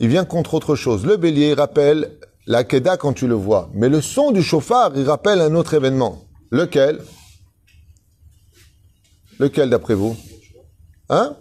il 0.00 0.08
vient 0.08 0.24
contre 0.24 0.54
autre 0.54 0.74
chose. 0.74 1.06
Le 1.06 1.16
bélier 1.16 1.54
rappelle 1.54 2.18
la 2.46 2.64
Keda 2.64 2.96
quand 2.96 3.12
tu 3.12 3.28
le 3.28 3.34
vois. 3.34 3.70
Mais 3.74 3.88
le 3.88 4.00
son 4.00 4.32
du 4.32 4.42
chauffard, 4.42 4.92
il 4.96 5.08
rappelle 5.08 5.40
un 5.40 5.54
autre 5.54 5.74
événement. 5.74 6.24
Lequel? 6.50 7.00
Lequel 9.38 9.70
d'après 9.70 9.94
vous? 9.94 10.16
Hein? 11.08 11.36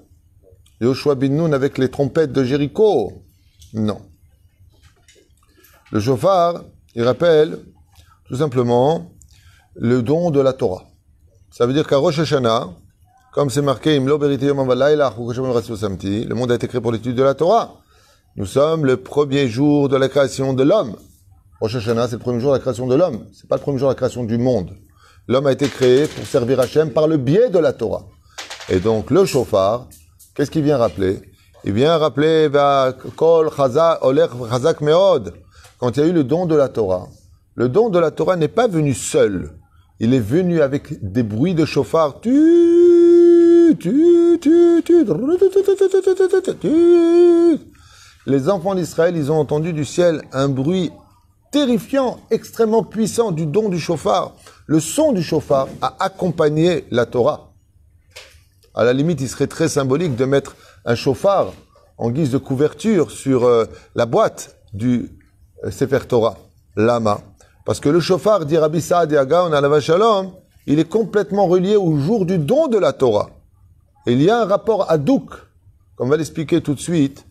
Yoshua 0.79 1.15
bin 1.15 1.29
Nun 1.29 1.53
avec 1.53 1.77
les 1.77 1.89
trompettes 1.89 2.31
de 2.31 2.43
Jéricho? 2.43 3.23
Non. 3.73 4.01
Le 5.91 5.99
chauffard, 5.99 6.63
il 6.95 7.03
rappelle 7.03 7.59
tout 8.27 8.35
simplement 8.35 9.11
le 9.75 10.01
don 10.01 10.31
de 10.31 10.39
la 10.39 10.53
Torah. 10.53 10.85
Ça 11.51 11.65
veut 11.65 11.73
dire 11.73 11.87
qu'à 11.87 11.97
Rosh 11.97 12.19
Hashanah, 12.19 12.69
comme 13.33 13.49
c'est 13.49 13.61
marqué, 13.61 13.97
le 13.97 14.05
monde 16.33 16.51
a 16.51 16.55
été 16.55 16.67
créé 16.67 16.81
pour 16.81 16.91
l'étude 16.91 17.15
de 17.15 17.23
la 17.23 17.33
Torah. 17.33 17.75
Nous 18.35 18.45
sommes 18.45 18.85
le 18.85 18.97
premier 18.97 19.47
jour 19.47 19.89
de 19.89 19.95
la 19.95 20.09
création 20.09 20.53
de 20.53 20.63
l'homme. 20.63 20.95
Rosh 21.61 21.75
Hashanah, 21.75 22.07
c'est 22.07 22.15
le 22.15 22.19
premier 22.19 22.39
jour 22.39 22.51
de 22.51 22.57
la 22.57 22.61
création 22.61 22.87
de 22.87 22.95
l'homme. 22.95 23.25
C'est 23.33 23.47
pas 23.47 23.55
le 23.55 23.61
premier 23.61 23.77
jour 23.77 23.87
de 23.87 23.93
la 23.93 23.97
création 23.97 24.23
du 24.23 24.37
monde. 24.37 24.71
L'homme 25.27 25.47
a 25.47 25.51
été 25.51 25.67
créé 25.67 26.07
pour 26.07 26.25
servir 26.25 26.59
Hachem 26.59 26.91
par 26.91 27.07
le 27.07 27.17
biais 27.17 27.49
de 27.49 27.59
la 27.59 27.71
Torah. 27.73 28.05
Et 28.69 28.79
donc, 28.79 29.11
le 29.11 29.25
chauffard, 29.25 29.87
qu'est-ce 30.35 30.51
qu'il 30.51 30.63
vient 30.63 30.77
rappeler? 30.77 31.21
Il 31.63 31.73
vient 31.73 31.97
rappeler, 31.97 32.49
kol 33.15 33.49
chazak 33.55 34.81
meod, 34.81 35.33
quand 35.81 35.97
il 35.97 35.99
y 35.99 36.03
a 36.03 36.07
eu 36.09 36.13
le 36.13 36.23
don 36.23 36.45
de 36.45 36.55
la 36.55 36.69
Torah. 36.69 37.09
Le 37.55 37.67
don 37.67 37.89
de 37.89 37.97
la 37.97 38.11
Torah 38.11 38.37
n'est 38.37 38.47
pas 38.47 38.67
venu 38.67 38.93
seul. 38.93 39.57
Il 39.99 40.13
est 40.13 40.19
venu 40.19 40.61
avec 40.61 40.93
des 41.01 41.23
bruits 41.23 41.55
de 41.55 41.65
chauffard. 41.65 42.21
Les 48.27 48.49
enfants 48.49 48.75
d'Israël, 48.75 49.17
ils 49.17 49.31
ont 49.31 49.39
entendu 49.39 49.73
du 49.73 49.83
ciel 49.83 50.21
un 50.31 50.49
bruit 50.49 50.91
terrifiant, 51.51 52.19
extrêmement 52.29 52.83
puissant 52.83 53.31
du 53.31 53.47
don 53.47 53.67
du 53.67 53.79
chauffard. 53.79 54.35
Le 54.67 54.79
son 54.79 55.13
du 55.13 55.23
chauffard 55.23 55.67
a 55.81 55.95
accompagné 55.99 56.85
la 56.91 57.07
Torah. 57.07 57.53
À 58.75 58.83
la 58.83 58.93
limite, 58.93 59.19
il 59.19 59.27
serait 59.27 59.47
très 59.47 59.67
symbolique 59.67 60.15
de 60.15 60.25
mettre 60.25 60.55
un 60.85 60.93
chauffard 60.93 61.53
en 61.97 62.11
guise 62.11 62.29
de 62.29 62.37
couverture 62.37 63.09
sur 63.09 63.45
euh, 63.45 63.65
la 63.95 64.05
boîte 64.05 64.57
du 64.73 65.09
euh, 65.09 65.20
Sefer 65.69 65.99
Torah, 66.07 66.37
lama. 66.75 67.21
Parce 67.65 67.79
que 67.79 67.89
le 67.89 67.99
chauffard, 67.99 68.45
dit 68.45 68.57
Rabbi 68.57 68.81
Saad 68.81 69.11
et 69.11 69.17
Agaon 69.17 69.53
à 69.53 69.79
Shalom, 69.79 70.31
il 70.65 70.79
est 70.79 70.89
complètement 70.89 71.47
relié 71.47 71.75
au 71.75 71.97
jour 71.97 72.25
du 72.25 72.37
don 72.37 72.67
de 72.67 72.77
la 72.77 72.93
Torah. 72.93 73.29
Et 74.07 74.13
il 74.13 74.21
y 74.21 74.29
a 74.29 74.41
un 74.41 74.45
rapport 74.45 74.89
à 74.89 74.97
Douk, 74.97 75.29
comme 75.95 76.07
on 76.07 76.09
va 76.09 76.17
l'expliquer 76.17 76.61
tout 76.61 76.73
de 76.73 76.79
suite, 76.79 77.25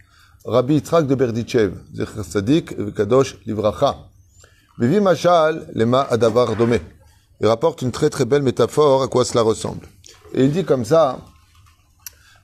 Rabbi 0.44 0.74
Yitzhak 0.74 1.06
de 1.06 1.14
Berdichev, 1.14 1.74
Zecher 1.94 2.22
Sadik, 2.22 2.94
Kadosh 2.94 3.38
Livracha. 3.44 3.96
Vivi 4.78 5.00
Machal, 5.00 5.68
Lema 5.74 6.06
Adavar 6.10 6.56
Domé. 6.56 6.80
Il 7.40 7.46
rapporte 7.46 7.82
une 7.82 7.90
très 7.90 8.10
très 8.10 8.24
belle 8.24 8.42
métaphore 8.42 9.02
à 9.02 9.08
quoi 9.08 9.24
cela 9.24 9.42
ressemble. 9.42 9.86
Et 10.32 10.44
il 10.44 10.52
dit 10.52 10.64
comme 10.64 10.84
ça, 10.84 11.18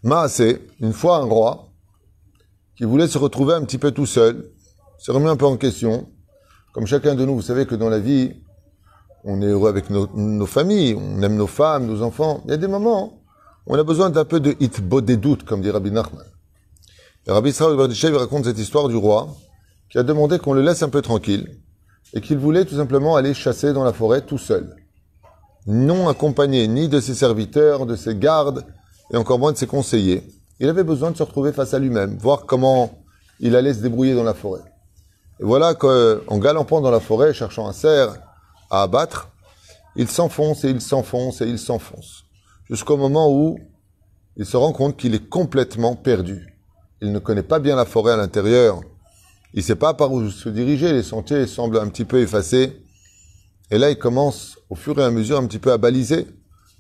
Maasé, 0.03 0.67
une 0.81 0.93
fois 0.93 1.19
un 1.19 1.25
roi, 1.25 1.69
qui 2.77 2.85
voulait 2.85 3.09
se 3.09 3.19
retrouver 3.19 3.55
un 3.55 3.65
petit 3.65 3.79
peu 3.79 3.93
tout 3.93 4.07
seul, 4.07 4.51
se 4.99 5.11
remet 5.11 5.29
un 5.29 5.37
peu 5.37 5.47
en 5.47 5.57
question. 5.57 6.09
Comme 6.73 6.87
chacun 6.87 7.15
de 7.15 7.25
nous, 7.25 7.35
vous 7.35 7.43
savez 7.43 7.67
que 7.67 7.75
dans 7.75 7.89
la 7.89 7.99
vie, 7.99 8.35
on 9.25 9.43
est 9.43 9.47
heureux 9.47 9.69
avec 9.69 9.91
nos, 9.91 10.47
familles, 10.47 10.95
on 10.95 11.23
aime 11.23 11.37
nos 11.37 11.47
femmes, 11.47 11.87
nos 11.87 12.03
enfants. 12.03 12.43
Il 12.45 12.51
y 12.51 12.55
a 12.55 12.57
des 12.57 12.69
moments, 12.69 13.23
où 13.67 13.75
on 13.75 13.79
a 13.79 13.83
besoin 13.83 14.11
d'un 14.11 14.25
peu 14.25 14.41
de 14.41 14.55
hitbo 14.61 15.01
des 15.01 15.17
doutes, 15.17 15.45
comme 15.45 15.63
dit 15.63 15.71
Rabbi 15.71 15.91
Nachman. 15.91 16.25
Et 17.27 17.33
Rabbi 17.33 17.51
Israël 17.51 18.17
raconte 18.17 18.45
cette 18.45 18.59
histoire 18.59 18.89
du 18.89 18.97
roi 18.97 19.29
qui 19.91 19.99
a 19.99 20.05
demandé 20.05 20.39
qu'on 20.39 20.53
le 20.53 20.63
laisse 20.63 20.83
un 20.83 20.89
peu 20.89 21.03
tranquille 21.03 21.59
et 22.15 22.21
qu'il 22.21 22.39
voulait 22.39 22.65
tout 22.65 22.77
simplement 22.77 23.17
aller 23.17 23.35
chasser 23.35 23.73
dans 23.73 23.83
la 23.83 23.93
forêt 23.93 24.21
tout 24.21 24.39
seul, 24.39 24.77
non 25.67 26.09
accompagné 26.09 26.69
ni 26.69 26.89
de 26.89 27.01
ses 27.01 27.15
serviteurs, 27.15 27.87
de 27.87 27.97
ses 27.97 28.15
gardes 28.15 28.65
et 29.13 29.17
encore 29.17 29.41
moins 29.41 29.53
de 29.53 29.57
ses 29.57 29.67
conseillers. 29.67 30.23
Il 30.61 30.69
avait 30.69 30.85
besoin 30.85 31.11
de 31.11 31.17
se 31.17 31.23
retrouver 31.25 31.53
face 31.53 31.75
à 31.75 31.81
lui-même, 31.81 32.17
voir 32.19 32.47
comment 32.47 33.03
il 33.41 33.57
allait 33.57 33.75
se 33.75 33.81
débrouiller 33.81 34.15
dans 34.15 34.23
la 34.23 34.35
forêt. 34.35 34.63
Et 35.41 35.45
voilà 35.45 35.75
qu'en 35.75 36.39
galompant 36.39 36.81
dans 36.81 36.91
la 36.91 37.01
forêt, 37.01 37.35
cherchant 37.35 37.69
un 37.69 37.73
cerf 37.73 38.17
à 38.71 38.83
abattre, 38.83 39.29
il 39.97 40.09
s'enfonce 40.09 40.65
et 40.65 40.71
il 40.71 40.81
s'enfonce 40.81 41.41
et 41.41 41.47
il 41.47 41.59
s'enfonce, 41.59 42.25
jusqu'au 42.69 42.97
moment 42.97 43.33
où 43.33 43.59
il 44.37 44.47
se 44.47 44.57
rend 44.57 44.73
compte 44.73 44.97
qu'il 44.97 45.15
est 45.15 45.29
complètement 45.29 45.95
perdu 45.95 46.57
il 47.01 47.13
ne 47.13 47.19
connaît 47.19 47.43
pas 47.43 47.59
bien 47.59 47.77
la 47.77 47.85
forêt 47.85 48.13
à 48.13 48.17
l'intérieur, 48.17 48.81
il 49.53 49.59
ne 49.59 49.65
sait 49.65 49.77
pas 49.77 49.95
par 49.95 50.13
où 50.13 50.29
se 50.31 50.49
diriger, 50.49 50.93
les 50.93 51.03
sentiers 51.03 51.47
semblent 51.47 51.79
un 51.79 51.89
petit 51.89 52.05
peu 52.05 52.21
effacés. 52.21 52.83
Et 53.71 53.79
là, 53.79 53.91
il 53.91 53.99
commence 53.99 54.59
au 54.71 54.75
fur 54.75 54.99
et 54.99 55.05
à 55.05 55.11
mesure 55.11 55.39
un 55.39 55.47
petit 55.47 55.59
peu 55.59 55.73
à 55.73 55.79
baliser, 55.79 56.27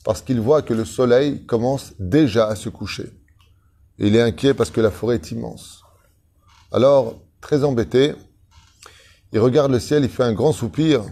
parce 0.04 0.22
qu'il 0.22 0.40
voit 0.40 0.62
que 0.62 0.74
le 0.74 0.84
soleil 0.84 1.44
commence 1.46 1.94
déjà 1.98 2.46
à 2.48 2.56
se 2.56 2.68
coucher. 2.68 3.10
il 3.98 4.14
est 4.14 4.20
inquiet 4.20 4.54
parce 4.54 4.70
que 4.70 4.80
la 4.80 4.90
forêt 4.90 5.16
est 5.16 5.30
immense. 5.30 5.82
Alors, 6.70 7.18
très 7.40 7.64
embêté, 7.64 8.14
il 9.32 9.40
regarde 9.40 9.72
le 9.72 9.80
ciel, 9.80 10.04
il 10.04 10.08
fait 10.08 10.22
un 10.22 10.32
grand 10.32 10.52
soupir, 10.52 11.04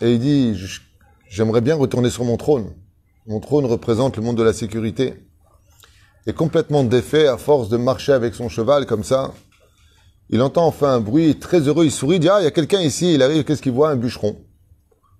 et 0.00 0.14
il 0.14 0.20
dit, 0.20 0.58
j'aimerais 1.28 1.60
bien 1.60 1.76
retourner 1.76 2.10
sur 2.10 2.24
mon 2.24 2.36
trône. 2.36 2.72
Mon 3.26 3.40
trône 3.40 3.64
représente 3.64 4.16
le 4.16 4.22
monde 4.22 4.36
de 4.36 4.42
la 4.42 4.52
sécurité 4.52 5.24
est 6.26 6.32
complètement 6.32 6.84
défait 6.84 7.26
à 7.26 7.36
force 7.36 7.68
de 7.68 7.76
marcher 7.76 8.12
avec 8.12 8.34
son 8.34 8.48
cheval 8.48 8.86
comme 8.86 9.04
ça. 9.04 9.34
Il 10.30 10.40
entend 10.40 10.66
enfin 10.66 10.94
un 10.94 11.00
bruit, 11.00 11.38
très 11.38 11.60
heureux, 11.60 11.84
il 11.84 11.90
sourit, 11.90 12.16
il 12.16 12.20
dit, 12.20 12.28
ah, 12.28 12.40
il 12.40 12.44
y 12.44 12.46
a 12.46 12.50
quelqu'un 12.50 12.80
ici, 12.80 13.14
il 13.14 13.22
arrive, 13.22 13.44
qu'est-ce 13.44 13.60
qu'il 13.60 13.72
voit? 13.72 13.90
Un 13.90 13.96
bûcheron, 13.96 14.36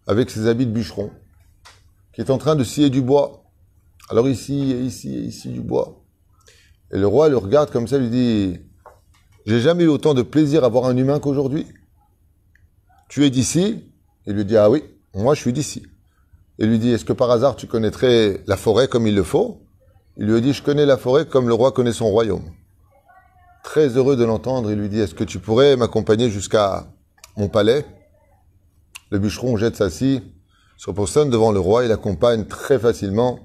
avec 0.06 0.30
ses 0.30 0.46
habits 0.48 0.66
de 0.66 0.72
bûcheron, 0.72 1.10
qui 2.14 2.22
est 2.22 2.30
en 2.30 2.38
train 2.38 2.56
de 2.56 2.64
scier 2.64 2.88
du 2.88 3.02
bois. 3.02 3.44
Alors 4.08 4.28
ici, 4.28 4.72
et 4.72 4.80
ici, 4.80 5.14
et 5.14 5.20
ici, 5.20 5.50
du 5.50 5.60
bois. 5.60 6.02
Et 6.90 6.98
le 6.98 7.06
roi 7.06 7.28
le 7.28 7.36
regarde 7.36 7.70
comme 7.70 7.86
ça, 7.86 7.98
lui 7.98 8.08
dit, 8.08 8.58
j'ai 9.44 9.60
jamais 9.60 9.84
eu 9.84 9.88
autant 9.88 10.14
de 10.14 10.22
plaisir 10.22 10.64
à 10.64 10.68
voir 10.68 10.86
un 10.86 10.96
humain 10.96 11.20
qu'aujourd'hui. 11.20 11.66
Tu 13.08 13.25
es 13.25 13.30
d'ici 13.30 13.84
Il 14.26 14.34
lui 14.34 14.44
dit, 14.44 14.56
ah 14.56 14.70
oui, 14.70 14.84
moi 15.14 15.34
je 15.34 15.40
suis 15.40 15.52
d'ici. 15.52 15.87
Il 16.58 16.68
lui 16.68 16.78
dit, 16.78 16.90
est-ce 16.90 17.04
que 17.04 17.12
par 17.12 17.30
hasard 17.30 17.56
tu 17.56 17.66
connaîtrais 17.66 18.42
la 18.46 18.56
forêt 18.56 18.88
comme 18.88 19.06
il 19.06 19.14
le 19.14 19.25
faut 19.25 19.64
il 20.16 20.26
lui 20.26 20.40
dit, 20.40 20.52
je 20.52 20.62
connais 20.62 20.87
la 20.87 20.96
forêt 20.96 21.26
comme 21.26 21.49
le 21.49 21.54
roi 21.54 21.73
connaît 21.73 21.92
son 21.92 22.08
royaume. 22.08 22.44
Très 23.64 23.88
heureux 23.96 24.14
de 24.14 24.25
l'entendre, 24.25 24.70
il 24.70 24.78
lui 24.78 24.88
dit, 24.88 25.00
est-ce 25.00 25.14
que 25.14 25.25
tu 25.25 25.40
pourrais 25.40 25.76
m'accompagner 25.76 26.30
jusqu'à 26.30 26.87
mon 27.37 27.49
palais? 27.49 27.84
Le 29.11 29.18
bûcheron 29.18 29.56
jette 29.56 29.75
sa 29.75 29.90
scie, 29.90 30.23
se 30.76 30.87
repose 30.87 31.14
devant 31.14 31.50
le 31.50 31.58
roi, 31.58 31.84
il 31.84 31.90
accompagne 31.90 32.44
très 32.44 32.78
facilement, 32.78 33.40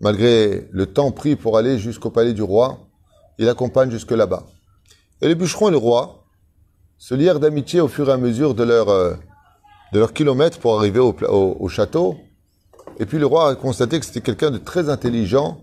malgré 0.00 0.68
le 0.72 0.86
temps 0.86 1.12
pris 1.12 1.36
pour 1.36 1.56
aller 1.56 1.78
jusqu'au 1.78 2.10
palais 2.10 2.32
du 2.32 2.42
roi, 2.42 2.88
il 3.38 3.48
accompagne 3.48 3.90
jusque 3.90 4.10
là-bas. 4.10 4.44
Et 5.20 5.28
le 5.28 5.34
bûcheron 5.34 5.68
et 5.68 5.72
le 5.72 5.76
roi 5.76 6.17
se 6.98 7.14
lièrent 7.14 7.40
d'amitié 7.40 7.80
au 7.80 7.88
fur 7.88 8.08
et 8.08 8.12
à 8.12 8.16
mesure 8.16 8.54
de 8.54 8.64
leur, 8.64 8.88
euh, 8.88 9.14
de 9.92 10.04
kilomètre 10.06 10.58
pour 10.58 10.78
arriver 10.78 11.00
au, 11.00 11.14
au 11.58 11.68
château. 11.68 12.16
Et 12.98 13.06
puis 13.06 13.18
le 13.18 13.26
roi 13.26 13.50
a 13.50 13.54
constaté 13.54 13.98
que 14.00 14.06
c'était 14.06 14.20
quelqu'un 14.20 14.50
de 14.50 14.58
très 14.58 14.88
intelligent, 14.88 15.60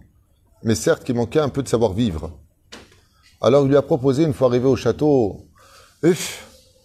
mais 0.63 0.75
certes 0.75 1.03
qui 1.03 1.13
manquait 1.13 1.39
un 1.39 1.49
peu 1.49 1.61
de 1.61 1.67
savoir-vivre. 1.67 2.31
Alors 3.41 3.65
il 3.65 3.69
lui 3.69 3.77
a 3.77 3.81
proposé, 3.81 4.23
une 4.23 4.33
fois 4.33 4.47
arrivé 4.47 4.67
au 4.67 4.75
château, 4.75 5.45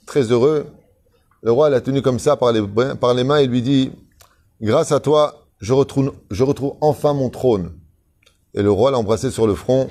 très 0.07 0.23
heureux, 0.23 0.67
le 1.43 1.53
roi 1.53 1.71
l'a 1.71 1.81
tenu 1.81 2.03
comme 2.03 2.19
ça 2.19 2.37
par 2.37 2.53
les, 2.53 2.63
par 2.97 3.15
les 3.15 3.25
mains 3.25 3.39
et 3.39 3.47
lui 3.47 3.63
dit, 3.63 3.93
grâce 4.61 4.93
à 4.93 5.01
toi, 5.01 5.47
je 5.61 5.73
retrouve, 5.73 6.13
je 6.31 6.43
retrouve 6.43 6.75
enfin 6.81 7.15
mon 7.15 7.31
trône. 7.31 7.73
Et 8.55 8.63
le 8.63 8.71
roi 8.71 8.91
l'a 8.91 8.99
embrassé 8.99 9.31
sur 9.31 9.47
le 9.47 9.55
front. 9.55 9.89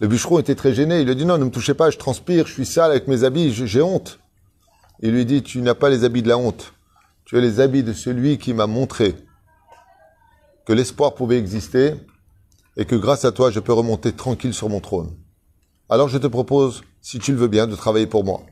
Le 0.00 0.08
bûcheron 0.08 0.38
était 0.38 0.54
très 0.54 0.74
gêné. 0.74 1.00
Il 1.00 1.06
lui 1.06 1.16
dit, 1.16 1.24
non, 1.24 1.38
ne 1.38 1.44
me 1.44 1.50
touchez 1.50 1.74
pas, 1.74 1.90
je 1.90 1.98
transpire, 1.98 2.46
je 2.46 2.52
suis 2.52 2.66
sale 2.66 2.90
avec 2.90 3.08
mes 3.08 3.24
habits, 3.24 3.52
j'ai 3.52 3.82
honte. 3.82 4.18
Il 5.00 5.12
lui 5.12 5.24
dit, 5.24 5.42
tu 5.42 5.60
n'as 5.62 5.74
pas 5.74 5.90
les 5.90 6.04
habits 6.04 6.22
de 6.22 6.28
la 6.28 6.38
honte. 6.38 6.72
Tu 7.24 7.36
as 7.36 7.40
les 7.40 7.60
habits 7.60 7.82
de 7.82 7.92
celui 7.92 8.38
qui 8.38 8.54
m'a 8.54 8.66
montré 8.66 9.16
que 10.66 10.72
l'espoir 10.72 11.14
pouvait 11.14 11.38
exister 11.38 11.94
et 12.76 12.84
que 12.84 12.96
grâce 12.96 13.24
à 13.24 13.32
toi, 13.32 13.50
je 13.50 13.60
peux 13.60 13.72
remonter 13.72 14.12
tranquille 14.12 14.52
sur 14.52 14.68
mon 14.68 14.80
trône. 14.80 15.16
Alors 15.88 16.08
je 16.08 16.18
te 16.18 16.26
propose, 16.26 16.82
si 17.00 17.18
tu 17.18 17.32
le 17.32 17.38
veux 17.38 17.48
bien, 17.48 17.66
de 17.66 17.76
travailler 17.76 18.06
pour 18.06 18.24
moi. 18.24 18.42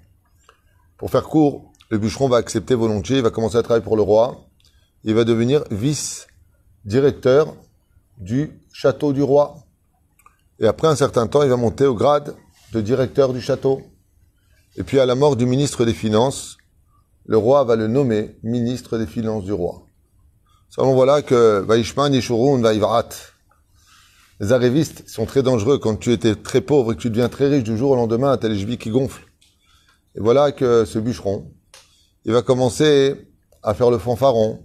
Pour 0.97 1.11
faire 1.11 1.25
court, 1.25 1.73
le 1.91 1.99
bûcheron 1.99 2.29
va 2.29 2.37
accepter 2.37 2.75
volontiers, 2.75 3.17
il 3.19 3.23
va 3.23 3.31
commencer 3.31 3.57
à 3.57 3.63
travailler 3.63 3.85
pour 3.85 3.97
le 3.97 4.03
roi, 4.03 4.47
il 5.03 5.15
va 5.15 5.25
devenir 5.25 5.65
vice-directeur 5.71 7.55
du 8.19 8.61
château 8.73 9.13
du 9.13 9.23
roi. 9.23 9.64
Et 10.65 10.67
après 10.67 10.89
un 10.89 10.97
certain 10.97 11.27
temps, 11.27 11.43
il 11.43 11.51
va 11.51 11.59
monter 11.59 11.85
au 11.85 11.95
grade 11.95 12.35
de 12.73 12.81
directeur 12.81 13.35
du 13.35 13.43
château. 13.43 13.83
Et 14.77 14.83
puis 14.83 14.99
à 14.99 15.05
la 15.05 15.15
mort 15.15 15.37
du 15.37 15.45
ministre 15.45 15.85
des 15.85 15.93
Finances, 15.93 16.57
le 17.27 17.37
roi 17.37 17.65
va 17.65 17.77
le 17.77 17.87
nommer 17.87 18.39
ministre 18.43 18.97
des 18.97 19.07
Finances 19.07 19.45
du 19.45 19.53
roi. 19.53 19.83
Seulement 20.71 20.95
voilà 20.95 21.21
que 21.21 21.59
Vaishman 21.61 22.15
Yeshurun 22.15 22.63
Vaivarat. 22.63 23.11
Les 24.41 24.53
arrivistes 24.53 25.07
sont 25.07 25.27
très 25.27 25.43
dangereux 25.43 25.77
quand 25.77 25.97
tu 25.97 26.13
étais 26.13 26.35
très 26.35 26.63
pauvre 26.63 26.93
et 26.93 26.97
que 26.97 27.03
tu 27.03 27.11
deviens 27.11 27.29
très 27.29 27.49
riche 27.49 27.65
du 27.65 27.77
jour 27.77 27.91
au 27.91 27.97
lendemain, 27.97 28.35
t'as 28.39 28.49
les 28.49 28.59
chevilles 28.59 28.79
qui 28.79 28.89
gonflent. 28.89 29.27
Et 30.15 30.21
voilà 30.21 30.51
que 30.51 30.87
ce 30.87 30.99
bûcheron, 30.99 31.53
il 32.25 32.33
va 32.33 32.41
commencer 32.41 33.29
à 33.63 33.75
faire 33.75 33.91
le 33.91 33.99
fanfaron, 33.99 34.65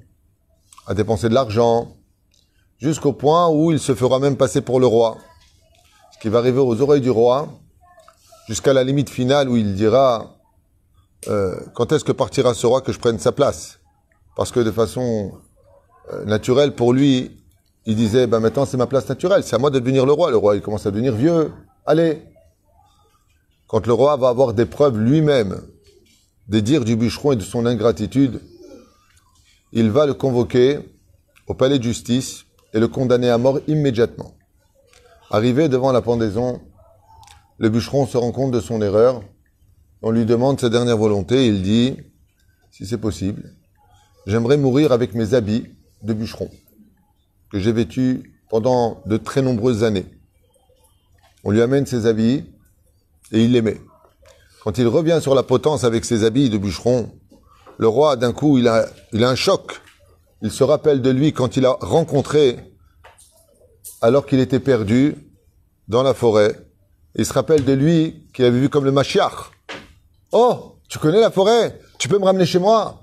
à 0.88 0.94
dépenser 0.94 1.28
de 1.28 1.34
l'argent, 1.34 1.98
jusqu'au 2.78 3.12
point 3.12 3.50
où 3.50 3.74
il 3.74 3.80
se 3.80 3.94
fera 3.94 4.20
même 4.20 4.38
passer 4.38 4.62
pour 4.62 4.80
le 4.80 4.88
roi. 4.88 5.18
Qui 6.22 6.30
va 6.30 6.40
arriver 6.40 6.60
aux 6.60 6.82
oreilles 6.82 7.02
du 7.02 7.10
roi, 7.10 7.48
jusqu'à 8.48 8.74
la 8.74 8.84
limite 8.84 9.10
finale 9.10 9.48
où 9.50 9.56
il 9.56 9.76
dira 9.76 10.36
euh, 11.28 11.56
quand 11.74 11.92
est-ce 11.92 12.04
que 12.04 12.12
partira 12.12 12.54
ce 12.54 12.66
roi 12.66 12.82
que 12.82 12.92
je 12.92 13.00
prenne 13.00 13.20
sa 13.20 13.32
place? 13.32 13.80
Parce 14.36 14.52
que 14.52 14.60
de 14.60 14.72
façon 14.72 15.34
euh, 16.14 16.26
naturelle, 16.26 16.76
pour 16.76 16.94
lui, 16.94 17.32
il 17.86 17.96
disait, 17.96 18.28
ben 18.28 18.40
maintenant 18.40 18.66
c'est 18.66 18.78
ma 18.78 18.88
place 18.88 19.08
naturelle, 19.08 19.44
c'est 19.44 19.56
à 19.56 19.60
moi 19.60 19.70
de 19.70 19.80
devenir 19.80 20.06
le 20.06 20.12
roi. 20.12 20.32
Le 20.32 20.38
roi, 20.38 20.56
il 20.56 20.62
commence 20.62 20.86
à 20.86 20.92
devenir 20.92 21.14
vieux. 21.14 21.52
Allez 21.86 22.24
Quand 23.68 23.86
le 23.86 23.94
roi 23.94 24.16
va 24.18 24.30
avoir 24.30 24.54
des 24.54 24.66
preuves 24.66 24.98
lui-même 24.98 25.62
des 26.48 26.62
dires 26.62 26.84
du 26.84 26.96
bûcheron 26.96 27.34
et 27.34 27.36
de 27.36 27.44
son 27.44 27.66
ingratitude, 27.66 28.42
il 29.72 29.92
va 29.92 30.08
le 30.08 30.16
convoquer 30.16 30.80
au 31.48 31.54
palais 31.54 31.78
de 31.78 31.84
justice 31.84 32.46
et 32.74 32.80
le 32.80 32.88
condamner 32.88 33.30
à 33.30 33.38
mort 33.38 33.60
immédiatement. 33.68 34.34
Arrivé 35.32 35.70
devant 35.70 35.92
la 35.92 36.02
pendaison, 36.02 36.62
le 37.58 37.70
bûcheron 37.70 38.08
se 38.08 38.18
rend 38.18 38.32
compte 38.32 38.52
de 38.52 38.60
son 38.60 38.82
erreur. 38.82 39.22
On 40.02 40.12
lui 40.12 40.26
demande 40.26 40.60
sa 40.60 40.70
dernière 40.70 40.98
volonté. 40.98 41.48
Il 41.48 41.62
dit, 41.62 41.98
si 42.72 42.86
c'est 42.86 42.98
possible, 42.98 43.56
j'aimerais 44.26 44.58
mourir 44.58 44.92
avec 44.92 45.14
mes 45.14 45.34
habits 45.34 45.68
de 46.04 46.14
bûcheron 46.14 46.50
que 47.52 47.60
j'ai 47.60 47.72
vêtus 47.72 48.34
pendant 48.50 49.02
de 49.06 49.18
très 49.18 49.42
nombreuses 49.42 49.84
années. 49.84 50.06
On 51.44 51.52
lui 51.52 51.62
amène 51.62 51.86
ses 51.86 52.06
habits 52.06 52.46
et 53.32 53.44
il 53.44 53.52
les 53.52 53.62
met. 53.62 53.80
Quand 54.64 54.78
il 54.78 54.88
revient 54.88 55.20
sur 55.22 55.36
la 55.36 55.44
potence 55.44 55.84
avec 55.84 56.06
ses 56.06 56.24
habits 56.24 56.50
de 56.50 56.58
bûcheron, 56.58 57.12
le 57.78 57.88
roi, 57.88 58.18
d'un 58.18 58.34
coup, 58.34 58.58
il 58.58 58.68
a, 58.68 58.88
un 59.14 59.36
choc. 59.36 59.82
Il 60.42 60.52
se 60.52 60.64
rappelle 60.64 61.02
de 61.02 61.10
lui 61.10 61.32
quand 61.32 61.56
il 61.56 61.66
a 61.66 61.78
rencontré, 61.80 62.58
alors 64.02 64.26
qu'il 64.26 64.40
était 64.40 64.60
perdu 64.60 65.16
dans 65.88 66.04
la 66.04 66.14
forêt. 66.14 66.56
Il 67.16 67.26
se 67.26 67.34
rappelle 67.34 67.66
de 67.66 67.74
lui 67.74 68.28
qu'il 68.34 68.46
avait 68.46 68.60
vu 68.60 68.70
comme 68.70 68.86
le 68.86 68.92
Machiach. 68.92 69.52
Oh, 70.32 70.76
tu 70.88 71.00
connais 71.00 71.20
la 71.20 71.32
forêt? 71.32 71.80
Tu 71.98 72.08
peux 72.08 72.20
me 72.20 72.26
ramener 72.26 72.46
chez 72.46 72.60
moi? 72.60 73.02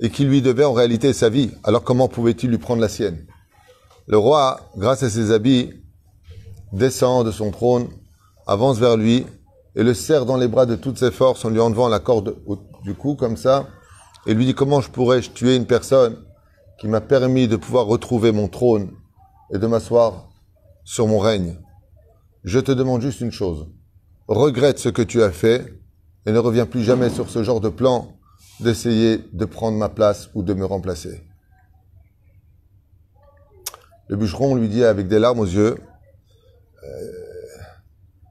Et 0.00 0.10
qui 0.10 0.24
lui 0.24 0.42
devait 0.42 0.64
en 0.64 0.72
réalité 0.72 1.12
sa 1.12 1.28
vie. 1.28 1.52
Alors 1.62 1.84
comment 1.84 2.08
pouvait-il 2.08 2.50
lui 2.50 2.58
prendre 2.58 2.80
la 2.80 2.88
sienne? 2.88 3.26
Le 4.06 4.18
roi, 4.18 4.60
grâce 4.76 5.02
à 5.02 5.10
ses 5.10 5.30
habits, 5.30 5.72
descend 6.72 7.24
de 7.24 7.30
son 7.30 7.50
trône, 7.50 7.88
avance 8.46 8.78
vers 8.78 8.96
lui 8.96 9.24
et 9.76 9.82
le 9.82 9.94
serre 9.94 10.26
dans 10.26 10.36
les 10.36 10.48
bras 10.48 10.66
de 10.66 10.76
toutes 10.76 10.98
ses 10.98 11.10
forces 11.10 11.44
en 11.44 11.50
lui 11.50 11.60
enlevant 11.60 11.88
la 11.88 12.00
corde 12.00 12.36
du 12.82 12.94
cou 12.94 13.14
comme 13.14 13.36
ça 13.36 13.66
et 14.26 14.34
lui 14.34 14.46
dit 14.46 14.54
comment 14.54 14.80
je 14.80 14.90
pourrais 14.90 15.20
tuer 15.20 15.56
une 15.56 15.66
personne 15.66 16.16
qui 16.80 16.88
m'a 16.88 17.00
permis 17.00 17.48
de 17.48 17.56
pouvoir 17.56 17.86
retrouver 17.86 18.32
mon 18.32 18.48
trône? 18.48 18.90
Et 19.52 19.58
de 19.58 19.66
m'asseoir 19.66 20.28
sur 20.84 21.06
mon 21.06 21.18
règne. 21.18 21.58
Je 22.44 22.58
te 22.58 22.72
demande 22.72 23.00
juste 23.00 23.20
une 23.20 23.32
chose. 23.32 23.66
Regrette 24.28 24.78
ce 24.78 24.88
que 24.88 25.02
tu 25.02 25.22
as 25.22 25.30
fait 25.30 25.66
et 26.26 26.32
ne 26.32 26.38
reviens 26.38 26.66
plus 26.66 26.82
jamais 26.82 27.10
sur 27.10 27.28
ce 27.28 27.42
genre 27.42 27.60
de 27.60 27.68
plan 27.68 28.16
d'essayer 28.60 29.18
de 29.32 29.44
prendre 29.44 29.76
ma 29.76 29.88
place 29.88 30.30
ou 30.34 30.42
de 30.42 30.54
me 30.54 30.64
remplacer. 30.64 31.22
Le 34.08 34.16
bûcheron 34.16 34.54
lui 34.54 34.68
dit 34.68 34.84
avec 34.84 35.08
des 35.08 35.18
larmes 35.18 35.40
aux 35.40 35.46
yeux, 35.46 35.76
euh, 36.84 36.88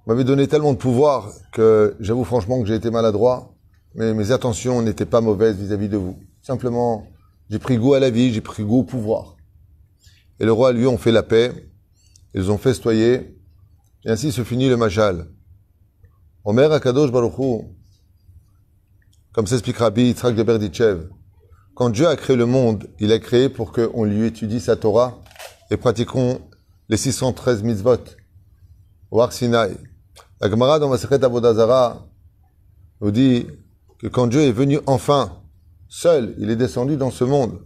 m'avait 0.06 0.24
donné 0.24 0.48
tellement 0.48 0.74
de 0.74 0.78
pouvoir 0.78 1.32
que 1.52 1.96
j'avoue 2.00 2.24
franchement 2.24 2.62
que 2.62 2.68
j'ai 2.68 2.76
été 2.76 2.92
maladroit, 2.92 3.56
mais 3.96 4.14
mes 4.14 4.32
intentions 4.32 4.82
n'étaient 4.82 5.06
pas 5.06 5.22
mauvaises 5.22 5.58
vis-à-vis 5.58 5.90
de 5.90 5.98
vous. 5.98 6.18
Simplement, 6.42 7.08
j'ai 7.50 7.60
pris 7.60 7.78
goût 7.78 7.94
à 7.94 8.00
la 8.00 8.10
vie, 8.10 8.34
j'ai 8.34 8.42
pris 8.42 8.64
goût 8.64 8.80
au 8.80 8.84
pouvoir. 8.84 9.36
Et 10.44 10.46
le 10.46 10.52
roi 10.52 10.74
lui 10.74 10.88
ont 10.88 10.98
fait 10.98 11.14
la 11.14 11.24
paix, 11.24 11.54
ils 12.34 12.52
ont 12.52 12.58
festoyé, 12.58 13.40
et 14.04 14.10
ainsi 14.10 14.34
se 14.34 14.44
finit 14.44 14.68
le 14.68 14.76
majal. 14.76 15.30
Omer 16.44 16.70
Akadosh 16.70 17.14
Baruchou, 17.14 17.74
comme 19.32 19.48
s'explique 19.48 19.78
Rabbi 19.78 20.08
Yitzhak 20.08 20.36
de 20.36 20.44
Berdichev, 20.44 21.08
quand 21.76 21.90
Dieu 21.90 22.10
a 22.10 22.18
créé 22.18 22.36
le 22.36 22.46
monde, 22.46 22.90
il 23.00 23.14
a 23.14 23.20
créé 23.20 23.48
pour 23.48 23.72
qu'on 23.72 24.04
lui 24.04 24.26
étudie 24.26 24.60
sa 24.60 24.76
Torah 24.76 25.22
et 25.72 25.78
pratiquons 25.78 26.42
les 26.90 26.98
613 26.98 27.64
mitzvot 27.64 28.04
Har 29.14 29.32
Sinai. 29.32 29.78
La 30.42 30.50
Gemara 30.50 30.78
dans 30.78 30.90
Masechet 30.90 31.24
Avodazara 31.24 32.06
nous 33.00 33.12
dit 33.12 33.48
que 33.98 34.08
quand 34.08 34.28
Dieu 34.28 34.42
est 34.42 34.52
venu 34.52 34.82
enfin, 34.88 35.42
seul, 35.88 36.36
il 36.38 36.50
est 36.50 36.58
descendu 36.58 36.98
dans 36.98 37.12
ce 37.12 37.24
monde, 37.24 37.64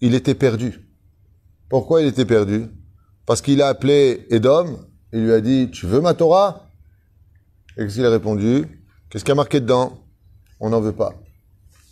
il 0.00 0.14
était 0.14 0.34
perdu. 0.34 0.83
Pourquoi 1.68 2.02
il 2.02 2.08
était 2.08 2.24
perdu? 2.24 2.66
Parce 3.26 3.40
qu'il 3.40 3.62
a 3.62 3.68
appelé 3.68 4.26
Edom, 4.30 4.86
il 5.12 5.24
lui 5.24 5.32
a 5.32 5.40
dit, 5.40 5.70
tu 5.70 5.86
veux 5.86 6.00
ma 6.00 6.14
Torah? 6.14 6.68
Et 7.76 7.82
qu'est-ce 7.82 7.94
qu'il 7.94 8.06
a 8.06 8.10
répondu? 8.10 8.84
Qu'est-ce 9.08 9.24
qu'il 9.24 9.32
a 9.32 9.36
marqué 9.36 9.60
dedans? 9.60 9.98
On 10.60 10.70
n'en 10.70 10.80
veut 10.80 10.92
pas. 10.92 11.14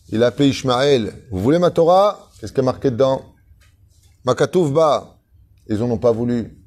Il 0.08 0.22
a 0.22 0.26
appelé 0.26 0.48
Ishmaël, 0.48 1.12
vous 1.30 1.40
voulez 1.40 1.58
ma 1.58 1.70
Torah? 1.70 2.30
Qu'est-ce 2.38 2.52
qu'il 2.52 2.60
a 2.60 2.64
marqué 2.64 2.90
dedans? 2.90 3.22
Makatouvba, 4.24 5.18
ils 5.68 5.78
n'en 5.78 5.90
ont 5.90 5.98
pas 5.98 6.12
voulu. 6.12 6.58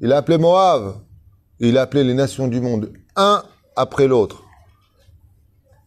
Il 0.00 0.12
a 0.12 0.18
appelé 0.18 0.38
Moab, 0.38 0.96
il 1.60 1.78
a 1.78 1.82
appelé 1.82 2.04
les 2.04 2.14
nations 2.14 2.48
du 2.48 2.60
monde, 2.60 2.92
un 3.16 3.42
après 3.76 4.08
l'autre. 4.08 4.42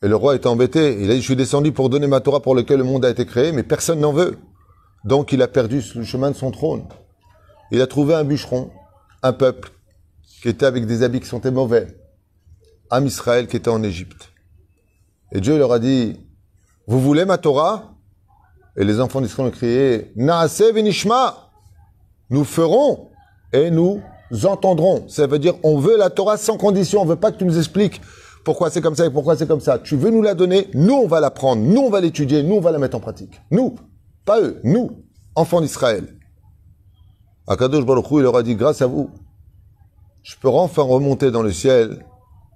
Et 0.02 0.08
le 0.08 0.16
roi 0.16 0.36
est 0.36 0.46
embêté. 0.46 1.02
Il 1.02 1.10
a 1.10 1.14
dit, 1.14 1.22
je 1.22 1.26
suis 1.26 1.36
descendu 1.36 1.72
pour 1.72 1.90
donner 1.90 2.08
ma 2.08 2.20
Torah 2.20 2.42
pour 2.42 2.56
lequel 2.56 2.78
le 2.78 2.84
monde 2.84 3.06
a 3.06 3.10
été 3.10 3.26
créé, 3.26 3.52
mais 3.52 3.64
personne 3.64 4.00
n'en 4.00 4.14
veut. 4.14 4.38
Donc 5.04 5.32
il 5.32 5.42
a 5.42 5.48
perdu 5.48 5.82
le 5.96 6.04
chemin 6.04 6.32
de 6.32 6.36
son 6.36 6.52
trône. 6.52 6.86
Il 7.72 7.82
a 7.82 7.88
trouvé 7.88 8.14
un 8.14 8.24
bûcheron, 8.24 8.72
un 9.22 9.34
peuple, 9.34 9.72
qui 10.42 10.50
était 10.50 10.66
avec 10.66 10.86
des 10.86 11.04
habits 11.04 11.20
qui 11.20 11.28
sentaient 11.28 11.52
mauvais. 11.52 11.88
Am 12.90 13.06
Israël 13.06 13.48
qui 13.48 13.58
était 13.58 13.70
en 13.70 13.82
Égypte. 13.84 14.32
Et 15.32 15.42
Dieu 15.42 15.58
leur 15.58 15.72
a 15.72 15.80
dit, 15.80 16.20
vous 16.88 17.00
voulez 17.00 17.26
ma 17.26 17.38
Torah? 17.38 17.96
Et 18.76 18.84
les 18.84 19.00
enfants 19.00 19.22
d'Israël 19.22 19.50
ont 19.50 19.52
crié, 19.52 20.12
Naase 20.16 20.62
venishma! 20.62 21.50
Nous 22.30 22.44
ferons 22.44 23.12
et 23.52 23.72
nous 23.72 24.02
entendrons. 24.44 25.08
Ça 25.08 25.28
veut 25.28 25.40
dire, 25.40 25.56
on 25.64 25.78
veut 25.78 25.98
la 25.98 26.10
Torah 26.10 26.38
sans 26.38 26.58
condition. 26.58 27.02
On 27.02 27.06
veut 27.06 27.16
pas 27.16 27.32
que 27.32 27.38
tu 27.38 27.46
nous 27.46 27.58
expliques 27.58 28.02
pourquoi 28.44 28.70
c'est 28.70 28.82
comme 28.82 28.96
ça 28.96 29.06
et 29.06 29.10
pourquoi 29.10 29.38
c'est 29.38 29.48
comme 29.48 29.62
ça. 29.62 29.80
Tu 29.80 29.96
veux 29.96 30.10
nous 30.10 30.22
la 30.22 30.34
donner, 30.34 30.68
nous 30.74 30.96
on 30.96 31.08
va 31.08 31.20
la 31.20 31.32
prendre, 31.32 31.62
nous 31.62 31.82
on 31.82 31.90
va 31.90 32.02
l'étudier, 32.02 32.44
nous 32.44 32.56
on 32.56 32.62
va 32.62 32.72
la 32.72 32.80
mettre 32.80 32.98
en 32.98 33.00
pratique. 33.00 33.42
Nous, 33.52 33.76
pas 34.26 34.42
eux, 34.42 34.60
nous, 34.64 35.04
enfants 35.36 35.62
d'Israël. 35.62 36.18
Akadosh 37.48 37.86
Baruch 37.86 38.06
il 38.12 38.22
leur 38.22 38.36
a 38.36 38.44
dit, 38.44 38.56
grâce 38.56 38.82
à 38.82 38.88
vous, 38.88 39.12
je 40.22 40.36
peux 40.42 40.50
enfin 40.50 40.84
remonter 40.84 41.32
dans 41.32 41.44
le 41.44 41.52
ciel 41.52 42.06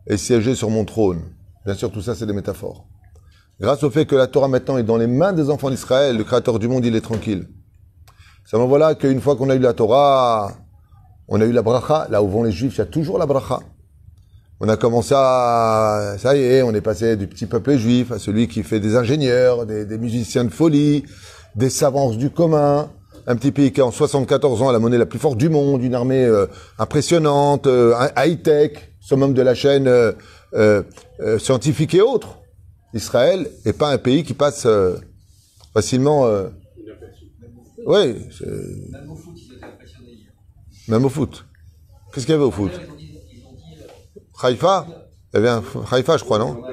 et 0.08 0.18
siéger 0.18 0.56
sur 0.56 0.70
mon 0.70 0.86
trône. 0.86 1.22
Bien 1.66 1.76
sûr, 1.76 1.92
tout 1.92 2.02
ça, 2.02 2.16
c'est 2.16 2.26
des 2.26 2.34
métaphores. 2.34 2.86
Grâce 3.60 3.84
au 3.84 3.90
fait 3.90 4.06
que 4.06 4.16
la 4.16 4.28
Torah 4.28 4.48
maintenant 4.48 4.78
est 4.78 4.84
dans 4.84 4.98
les 4.98 5.08
mains 5.08 5.34
des 5.34 5.50
enfants 5.50 5.70
d'Israël, 5.70 6.16
le 6.16 6.24
Créateur 6.24 6.60
du 6.60 6.68
monde, 6.68 6.86
il 6.86 6.96
est 6.96 7.02
tranquille. 7.02 7.50
Ça 8.46 8.58
me 8.58 8.64
voilà 8.64 8.96
qu'une 8.96 9.20
fois 9.20 9.36
qu'on 9.36 9.50
a 9.50 9.56
eu 9.56 9.60
la 9.60 9.74
Torah, 9.74 10.54
on 11.28 11.42
a 11.42 11.46
eu 11.46 11.52
la 11.52 11.62
bracha. 11.62 12.08
Là 12.10 12.24
où 12.24 12.30
vont 12.30 12.44
les 12.44 12.52
Juifs, 12.52 12.76
il 12.76 12.78
y 12.78 12.82
a 12.82 12.86
toujours 12.86 13.18
la 13.18 13.26
bracha. 13.26 13.60
On 14.60 14.70
a 14.70 14.78
commencé 14.78 15.14
à, 15.16 16.16
ça 16.18 16.36
y 16.36 16.42
est, 16.42 16.62
on 16.64 16.74
est 16.74 16.82
passé 16.82 17.16
du 17.16 17.28
petit 17.28 17.46
peuple 17.46 17.78
juif 17.78 18.12
à 18.12 18.18
celui 18.18 18.48
qui 18.48 18.64
fait 18.64 18.80
des 18.80 18.96
ingénieurs, 18.96 19.68
des, 19.68 19.98
musiciens 20.00 20.46
de 20.46 20.50
folie, 20.50 21.04
des 21.58 21.70
savants 21.70 22.12
du 22.12 22.30
commun. 22.30 22.90
Un 23.26 23.36
petit 23.36 23.52
pays 23.52 23.74
qui 23.74 23.82
a 23.82 23.86
en 23.86 23.92
74 23.92 24.62
ans 24.62 24.72
la 24.72 24.80
monnaie 24.80 24.98
la 24.98 25.06
plus 25.06 25.20
forte 25.20 25.38
du 25.38 25.50
monde, 25.50 25.84
une 25.84 25.96
armée 25.96 26.24
euh, 26.24 26.46
impressionnante, 26.80 27.68
euh, 27.68 27.94
high-tech, 28.16 28.94
summum 29.02 29.34
de 29.34 29.42
la 29.42 29.54
chaîne 29.54 29.88
euh, 30.54 30.84
scientifique 31.38 31.94
et 31.94 32.02
autres. 32.02 32.38
Israël 32.94 33.50
n'est 33.66 33.74
pas 33.74 33.90
un 33.90 33.98
pays 33.98 34.24
qui 34.24 34.34
passe 34.34 34.66
facilement. 35.74 36.26
oui. 37.86 38.16
Même 40.88 41.04
au 41.04 41.10
foot. 41.10 41.46
Qu'est-ce 42.14 42.26
qu'il 42.26 42.34
y 42.34 42.36
avait 42.36 42.46
au 42.46 42.52
foot? 42.52 42.72
Haïfa? 44.42 44.88
Il 45.34 45.36
y 45.36 45.40
avait 45.40 45.50
un 45.50 45.64
Haïfa, 45.92 46.16
je 46.16 46.24
crois, 46.24 46.40
non? 46.40 46.64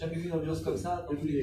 Les 0.00 0.06
jamais 0.06 0.20
vu 0.20 0.28
une 0.28 0.34
ambiance 0.34 0.60
comme 0.60 0.76
les 1.24 1.42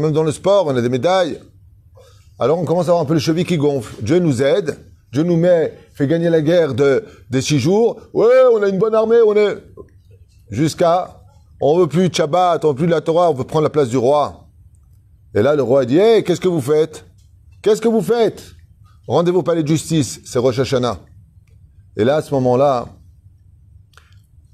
même 0.00 0.12
dans 0.12 0.24
le 0.24 0.32
sport, 0.32 0.66
on 0.66 0.76
a 0.76 0.80
des 0.80 0.88
médailles. 0.88 1.40
Alors 2.38 2.58
on 2.58 2.64
commence 2.64 2.86
à 2.86 2.90
avoir 2.90 3.02
un 3.02 3.06
peu 3.06 3.14
le 3.14 3.20
cheville 3.20 3.44
qui 3.44 3.56
gonfle. 3.56 4.02
Dieu 4.02 4.18
nous 4.18 4.42
aide. 4.42 4.76
Dieu 5.12 5.22
nous 5.22 5.36
met, 5.36 5.72
fait 5.94 6.08
gagner 6.08 6.28
la 6.28 6.40
guerre 6.40 6.74
de, 6.74 7.04
des 7.30 7.42
six 7.42 7.60
jours. 7.60 8.00
Ouais, 8.12 8.26
on 8.52 8.62
a 8.62 8.68
une 8.68 8.78
bonne 8.78 8.94
armée, 8.94 9.20
on 9.24 9.34
est, 9.36 9.56
jusqu'à, 10.50 11.20
on 11.60 11.78
veut 11.78 11.86
plus 11.86 12.08
de 12.08 12.14
Shabbat, 12.14 12.64
on 12.64 12.68
veut 12.68 12.74
plus 12.74 12.86
de 12.86 12.92
la 12.92 13.00
Torah, 13.00 13.30
on 13.30 13.34
veut 13.34 13.44
prendre 13.44 13.64
la 13.64 13.70
place 13.70 13.88
du 13.88 13.96
roi. 13.96 14.48
Et 15.34 15.42
là, 15.42 15.54
le 15.54 15.62
roi 15.62 15.84
dit, 15.84 15.98
hey, 15.98 16.24
qu'est-ce 16.24 16.40
que 16.40 16.48
vous 16.48 16.60
faites? 16.60 17.04
Qu'est-ce 17.62 17.80
que 17.80 17.88
vous 17.88 18.02
faites? 18.02 18.52
Rendez-vous 19.06 19.40
au 19.40 19.42
palais 19.42 19.62
de 19.62 19.68
justice, 19.68 20.20
c'est 20.24 20.38
Rosh 20.38 20.60
Hashanah. 20.60 20.98
Et 21.96 22.04
là, 22.04 22.16
à 22.16 22.22
ce 22.22 22.32
moment-là, 22.34 22.86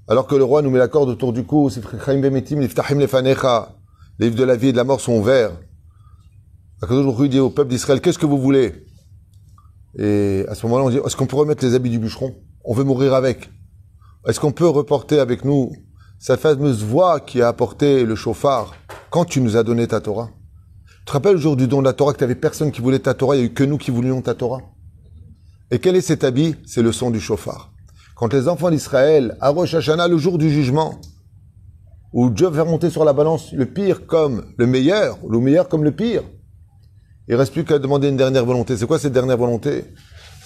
alors 0.09 0.27
que 0.27 0.35
le 0.35 0.45
roi 0.45 0.63
nous 0.63 0.71
met 0.71 0.79
la 0.79 0.89
corde 0.89 1.09
autour 1.09 1.33
du 1.33 1.45
cou, 1.45 1.69
les 4.19 4.27
livres 4.27 4.39
de 4.39 4.45
la 4.45 4.57
vie 4.57 4.69
et 4.69 4.73
de 4.73 4.77
la 4.77 4.85
mort 4.85 5.01
sont 5.01 5.15
ouverts. 5.15 5.53
Akadosh 6.83 7.29
dit 7.29 7.41
au 7.41 7.51
peuple 7.51 7.71
d'Israël, 7.71 8.01
qu'est-ce 8.01 8.19
que 8.19 8.27
vous 8.27 8.39
voulez? 8.39 8.87
Et 9.99 10.45
à 10.49 10.55
ce 10.55 10.67
moment-là, 10.67 10.85
on 10.85 10.91
dit, 10.91 10.99
est-ce 11.05 11.17
qu'on 11.17 11.27
peut 11.27 11.37
remettre 11.37 11.65
les 11.65 11.75
habits 11.75 11.91
du 11.91 11.99
bûcheron? 11.99 12.35
On 12.65 12.75
veut 12.75 12.85
mourir 12.85 13.15
avec. 13.15 13.51
Est-ce 14.27 14.41
qu'on 14.41 14.53
peut 14.53 14.69
reporter 14.69 15.19
avec 15.19 15.45
nous 15.45 15.73
sa 16.19 16.37
fameuse 16.37 16.85
voix 16.85 17.21
qui 17.21 17.41
a 17.43 17.49
apporté 17.49 18.05
le 18.05 18.15
chauffard 18.15 18.75
quand 19.11 19.25
tu 19.25 19.41
nous 19.41 19.57
as 19.57 19.63
donné 19.63 19.87
ta 19.87 20.01
Torah? 20.01 20.31
Tu 20.99 21.05
te 21.07 21.13
rappelles 21.13 21.35
le 21.35 21.41
jour 21.41 21.57
du 21.57 21.67
don 21.67 21.81
de 21.81 21.85
la 21.85 21.93
Torah 21.93 22.13
que 22.13 22.19
tu 22.19 22.25
n'avais 22.25 22.35
personne 22.35 22.73
qui 22.73 22.81
voulait 22.81 22.99
ta 22.99 23.15
Torah, 23.15 23.37
il 23.37 23.39
n'y 23.39 23.45
a 23.45 23.47
eu 23.49 23.55
que 23.55 23.65
nous 23.65 23.79
qui 23.79 23.91
voulions 23.91 24.21
ta 24.21 24.35
Torah? 24.35 24.61
Et 25.71 25.79
quel 25.79 25.97
est 25.97 26.01
cet 26.01 26.25
habit? 26.25 26.57
C'est 26.67 26.83
le 26.83 26.93
son 26.93 27.11
du 27.11 27.21
chauffard. 27.21 27.73
Quand 28.17 28.33
les 28.33 28.49
enfants 28.49 28.71
d'Israël, 28.71 29.37
à 29.43 29.51
Rosh 29.51 29.75
Hashanah, 29.75 30.09
le 30.09 30.17
jour 30.17 30.39
du 30.39 30.51
jugement, 30.51 30.99
où 32.15 32.31
Dieu 32.31 32.49
va 32.49 32.65
monter 32.65 32.89
sur 32.89 33.05
la 33.05 33.13
balance 33.13 33.53
le 33.53 33.67
pire 33.67 34.07
comme 34.07 34.47
le 34.57 34.67
meilleur, 34.67 35.19
le 35.29 35.39
meilleur 35.39 35.69
comme 35.69 35.85
le 35.85 35.93
pire, 35.93 36.23
il 37.29 37.35
reste 37.35 37.53
plus 37.53 37.65
qu'à 37.65 37.79
demander 37.79 38.09
une 38.09 38.17
dernière 38.17 38.47
volonté. 38.47 38.75
C'est 38.79 38.87
quoi 38.87 38.99
cette 38.99 39.13
dernière 39.13 39.37
volonté? 39.37 39.85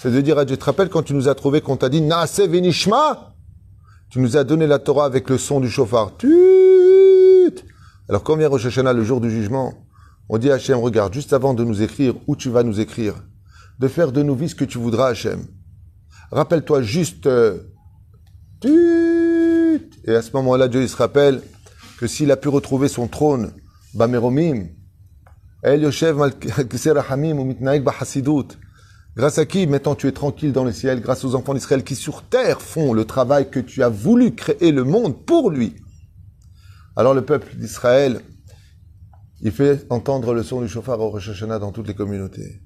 C'est 0.01 0.11
de 0.11 0.19
dire 0.19 0.37
à 0.37 0.43
Dieu, 0.43 0.57
te 0.57 0.65
rappelles 0.65 0.89
quand 0.89 1.03
tu 1.03 1.13
nous 1.13 1.29
as 1.29 1.35
trouvé, 1.35 1.61
qu'on 1.61 1.77
t'a 1.77 1.87
dit, 1.87 2.01
Naase 2.01 2.41
venishma? 2.41 3.35
Tu 4.09 4.19
nous 4.19 4.35
as 4.35 4.43
donné 4.43 4.67
la 4.67 4.79
Torah 4.79 5.05
avec 5.05 5.29
le 5.29 5.37
son 5.37 5.61
du 5.61 5.69
chauffard. 5.69 6.11
Alors 8.09 8.23
quand 8.23 8.35
vient 8.35 8.49
Rosh 8.49 8.65
Hashanah, 8.65 8.91
le 8.91 9.05
jour 9.05 9.21
du 9.21 9.31
jugement, 9.31 9.73
on 10.27 10.37
dit 10.37 10.51
à 10.51 10.55
Hachem, 10.55 10.77
regarde, 10.77 11.13
juste 11.13 11.31
avant 11.31 11.53
de 11.53 11.63
nous 11.63 11.81
écrire 11.81 12.15
où 12.27 12.35
tu 12.35 12.49
vas 12.49 12.63
nous 12.63 12.81
écrire, 12.81 13.15
de 13.79 13.87
faire 13.87 14.11
de 14.11 14.23
nous 14.23 14.35
vie 14.35 14.49
ce 14.49 14.55
que 14.55 14.65
tu 14.65 14.77
voudras, 14.77 15.07
Hachem. 15.11 15.45
Rappelle-toi 16.31 16.81
juste, 16.81 17.27
euh, 17.27 17.59
Et 18.63 20.15
à 20.15 20.21
ce 20.21 20.31
moment-là, 20.33 20.67
Dieu, 20.67 20.87
se 20.87 20.95
rappelle 20.95 21.41
que 21.97 22.07
s'il 22.07 22.31
a 22.31 22.37
pu 22.37 22.47
retrouver 22.47 22.87
son 22.87 23.07
trône, 23.07 23.53
Bameromim, 23.93 24.67
El 25.61 25.81
Yoshev 25.83 26.17
Mitnaik 26.17 27.83
Bahasidut. 27.83 28.57
Grâce 29.15 29.37
à 29.37 29.45
qui 29.45 29.67
maintenant 29.67 29.93
tu 29.93 30.07
es 30.07 30.13
tranquille 30.13 30.53
dans 30.53 30.63
le 30.63 30.71
ciel 30.71 31.01
Grâce 31.01 31.25
aux 31.25 31.35
enfants 31.35 31.53
d'Israël 31.53 31.83
qui 31.83 31.95
sur 31.95 32.23
terre 32.23 32.61
font 32.61 32.93
le 32.93 33.03
travail 33.03 33.49
que 33.49 33.59
tu 33.59 33.83
as 33.83 33.89
voulu 33.89 34.33
créer 34.33 34.71
le 34.71 34.85
monde 34.85 35.25
pour 35.25 35.51
lui. 35.51 35.75
Alors 36.95 37.13
le 37.13 37.23
peuple 37.23 37.55
d'Israël, 37.57 38.21
il 39.41 39.51
fait 39.51 39.85
entendre 39.89 40.33
le 40.33 40.43
son 40.43 40.61
du 40.61 40.69
chauffard 40.69 40.99
au 41.01 41.09
Rosh 41.09 41.29
Hashanah 41.29 41.59
dans 41.59 41.73
toutes 41.73 41.87
les 41.87 41.93
communautés. 41.93 42.61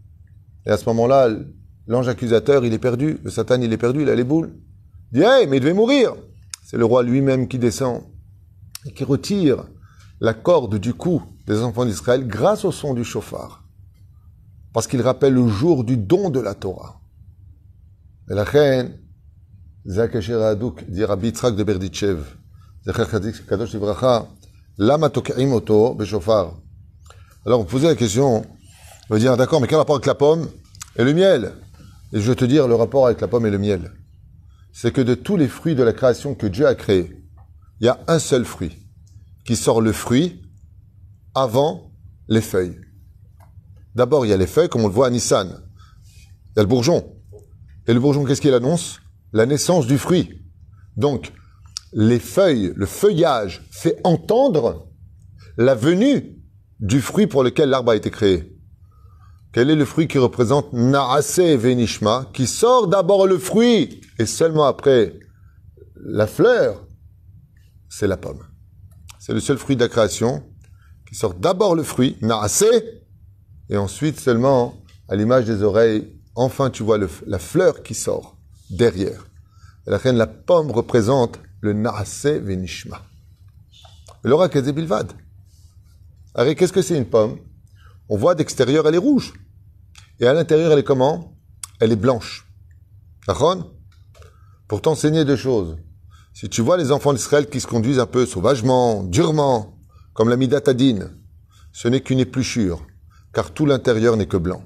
Et 0.67 0.69
à 0.69 0.77
ce 0.77 0.85
moment-là, 0.85 1.29
l'ange 1.87 2.07
accusateur, 2.07 2.65
il 2.65 2.73
est 2.73 2.79
perdu, 2.79 3.19
le 3.23 3.29
Satan, 3.29 3.61
il 3.61 3.71
est 3.71 3.77
perdu, 3.77 4.01
il 4.01 4.09
a 4.09 4.15
les 4.15 4.23
boules. 4.23 4.53
Il 5.11 5.19
dit, 5.19 5.25
hey, 5.25 5.47
mais 5.47 5.57
il 5.57 5.59
devait 5.59 5.73
mourir. 5.73 6.15
C'est 6.65 6.77
le 6.77 6.85
roi 6.85 7.03
lui-même 7.03 7.47
qui 7.47 7.59
descend 7.59 8.03
et 8.85 8.93
qui 8.93 9.03
retire 9.03 9.65
la 10.19 10.33
corde 10.33 10.79
du 10.79 10.93
cou 10.93 11.21
des 11.47 11.61
enfants 11.61 11.85
d'Israël 11.85 12.27
grâce 12.27 12.65
au 12.65 12.71
son 12.71 12.93
du 12.93 13.03
chauffard. 13.03 13.63
Parce 14.73 14.87
qu'il 14.87 15.01
rappelle 15.01 15.33
le 15.33 15.47
jour 15.47 15.83
du 15.83 15.97
don 15.97 16.29
de 16.29 16.39
la 16.39 16.55
Torah. 16.55 17.01
Et 18.29 18.33
la 18.33 18.45
dit 19.85 21.03
Rabbi 21.03 21.31
de. 21.31 22.17
Alors, 27.45 27.59
vous 27.59 27.65
posez 27.65 27.87
la 27.87 27.95
question, 27.95 28.43
on 29.09 29.13
va 29.13 29.19
dire, 29.19 29.37
d'accord, 29.37 29.61
mais 29.61 29.67
quel 29.67 29.77
rapport 29.77 29.95
avec 29.95 30.07
la 30.07 30.15
pomme 30.15 30.49
et 30.95 31.03
le 31.03 31.13
miel? 31.13 31.53
Et 32.13 32.19
je 32.19 32.29
vais 32.29 32.35
te 32.35 32.45
dire 32.45 32.67
le 32.67 32.75
rapport 32.75 33.07
avec 33.07 33.21
la 33.21 33.27
pomme 33.27 33.45
et 33.45 33.51
le 33.51 33.57
miel. 33.57 33.91
C'est 34.71 34.93
que 34.93 35.01
de 35.01 35.15
tous 35.15 35.37
les 35.37 35.47
fruits 35.47 35.75
de 35.75 35.83
la 35.83 35.93
création 35.93 36.35
que 36.35 36.47
Dieu 36.47 36.67
a 36.67 36.75
créés, 36.75 37.23
il 37.79 37.85
y 37.85 37.89
a 37.89 37.99
un 38.07 38.19
seul 38.19 38.45
fruit 38.45 38.77
qui 39.45 39.55
sort 39.55 39.81
le 39.81 39.91
fruit 39.91 40.41
avant 41.33 41.91
les 42.27 42.41
feuilles. 42.41 42.79
D'abord, 43.95 44.25
il 44.25 44.29
y 44.29 44.33
a 44.33 44.37
les 44.37 44.47
feuilles, 44.47 44.69
comme 44.69 44.83
on 44.83 44.87
le 44.87 44.93
voit 44.93 45.07
à 45.07 45.09
Nissan. 45.09 45.47
Il 45.47 46.57
y 46.57 46.59
a 46.59 46.63
le 46.63 46.67
bourgeon. 46.67 47.15
Et 47.87 47.93
le 47.93 47.99
bourgeon, 47.99 48.25
qu'est-ce 48.25 48.41
qu'il 48.41 48.53
annonce? 48.53 49.01
La 49.31 49.45
naissance 49.45 49.87
du 49.87 49.97
fruit. 49.97 50.41
Donc, 50.97 51.31
les 51.93 52.19
feuilles, 52.19 52.73
le 52.75 52.85
feuillage 52.85 53.67
fait 53.71 53.99
entendre 54.03 54.89
la 55.57 55.75
venue 55.75 56.37
du 56.79 56.99
fruit 56.99 57.27
pour 57.27 57.43
lequel 57.43 57.69
l'arbre 57.69 57.91
a 57.91 57.95
été 57.95 58.09
créé. 58.11 58.54
Quel 59.55 59.69
est 59.69 59.75
le 59.75 59.85
fruit 59.85 60.09
qui 60.09 60.17
représente 60.17 60.73
Naase 60.73 61.39
Venishma, 61.39 62.29
qui 62.33 62.45
sort 62.45 62.89
d'abord 62.89 63.25
le 63.25 63.37
fruit 63.37 64.01
et 64.19 64.25
seulement 64.25 64.65
après 64.65 65.17
la 65.95 66.27
fleur, 66.27 66.85
c'est 67.87 68.05
la 68.05 68.17
pomme. 68.17 68.43
C'est 69.17 69.31
le 69.31 69.39
seul 69.39 69.57
fruit 69.57 69.77
de 69.77 69.81
la 69.83 69.87
création 69.87 70.43
qui 71.07 71.15
sort 71.15 71.35
d'abord 71.35 71.73
le 71.73 71.83
fruit, 71.83 72.17
naasé, 72.21 72.67
et 73.69 73.77
ensuite 73.77 74.19
seulement, 74.19 74.75
à 75.07 75.15
l'image 75.15 75.45
des 75.45 75.63
oreilles, 75.63 76.19
enfin 76.35 76.69
tu 76.69 76.83
vois 76.83 76.97
la 76.97 77.39
fleur 77.39 77.81
qui 77.81 77.93
sort 77.93 78.37
derrière. 78.69 79.25
Et 79.87 79.89
la 79.89 79.97
reine, 79.99 80.17
la 80.17 80.27
pomme 80.27 80.69
représente 80.69 81.39
le 81.61 81.71
naasé 81.71 82.39
venishma. 82.39 83.01
L'aura 84.21 84.49
bilvad. 84.49 85.13
Alors, 86.33 86.55
qu'est-ce 86.55 86.73
que 86.73 86.81
c'est 86.81 86.97
une 86.97 87.05
pomme? 87.05 87.37
On 88.09 88.17
voit 88.17 88.35
d'extérieur, 88.35 88.85
elle 88.85 88.95
est 88.95 88.97
rouge. 88.97 89.33
Et 90.19 90.27
à 90.27 90.33
l'intérieur, 90.33 90.71
elle 90.71 90.79
est 90.79 90.83
comment? 90.83 91.37
Elle 91.79 91.91
est 91.91 91.97
blanche. 91.97 92.47
D'accord? 93.27 93.71
Pour 94.67 94.81
t'enseigner 94.81 95.25
deux 95.25 95.35
choses. 95.35 95.77
Si 96.33 96.49
tu 96.49 96.61
vois 96.61 96.77
les 96.77 96.91
enfants 96.91 97.13
d'Israël 97.13 97.49
qui 97.49 97.59
se 97.59 97.67
conduisent 97.67 97.99
un 97.99 98.05
peu 98.05 98.25
sauvagement, 98.25 99.03
durement, 99.03 99.79
comme 100.13 100.29
la 100.29 100.37
midatadine, 100.37 101.11
ce 101.71 101.87
n'est 101.87 102.01
qu'une 102.01 102.19
épluchure, 102.19 102.85
car 103.33 103.51
tout 103.51 103.65
l'intérieur 103.65 104.17
n'est 104.17 104.27
que 104.27 104.37
blanc. 104.37 104.63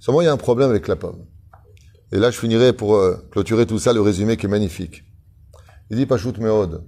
Seulement, 0.00 0.20
il 0.20 0.24
y 0.24 0.28
a 0.28 0.32
un 0.32 0.36
problème 0.36 0.70
avec 0.70 0.88
la 0.88 0.96
pomme. 0.96 1.24
Et 2.12 2.18
là, 2.18 2.30
je 2.30 2.38
finirai 2.38 2.72
pour 2.72 2.96
euh, 2.96 3.16
clôturer 3.30 3.66
tout 3.66 3.78
ça, 3.78 3.92
le 3.92 4.00
résumé 4.00 4.36
qui 4.36 4.46
est 4.46 4.48
magnifique. 4.48 5.04
Il 5.90 5.96
dit 5.96 6.06
Pachout 6.06 6.34
Meod. 6.38 6.84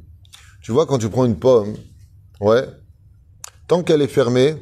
Tu 0.63 0.73
vois, 0.73 0.87
quand 0.87 0.99
tu 0.99 1.09
prends 1.09 1.25
une 1.25 1.39
pomme, 1.39 1.75
ouais, 2.41 2.67
tant 3.69 3.83
qu'elle 3.83 4.03
est 4.03 4.09
fermée, 4.09 4.57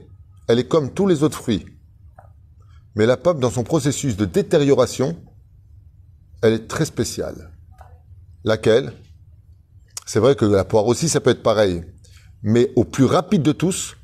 elle 0.48 0.58
est 0.58 0.68
comme 0.68 0.92
tous 0.92 1.06
les 1.06 1.22
autres 1.22 1.38
fruits. 1.38 1.66
Mais 2.94 3.06
la 3.06 3.16
pomme, 3.16 3.40
dans 3.40 3.50
son 3.50 3.64
processus 3.64 4.16
de 4.16 4.24
détérioration, 4.24 5.16
elle 6.42 6.54
est 6.54 6.68
très 6.68 6.84
spéciale. 6.84 7.50
Laquelle? 8.44 8.92
C'est 10.06 10.20
vrai 10.20 10.36
que 10.36 10.44
la 10.44 10.64
poire 10.64 10.86
aussi, 10.86 11.08
ça 11.08 11.20
peut 11.20 11.30
être 11.30 11.42
pareil. 11.42 11.82
Mais 12.42 12.70
au 12.76 12.84
plus 12.84 13.06
rapide 13.06 13.42
de 13.42 13.52
tous, 13.52 13.96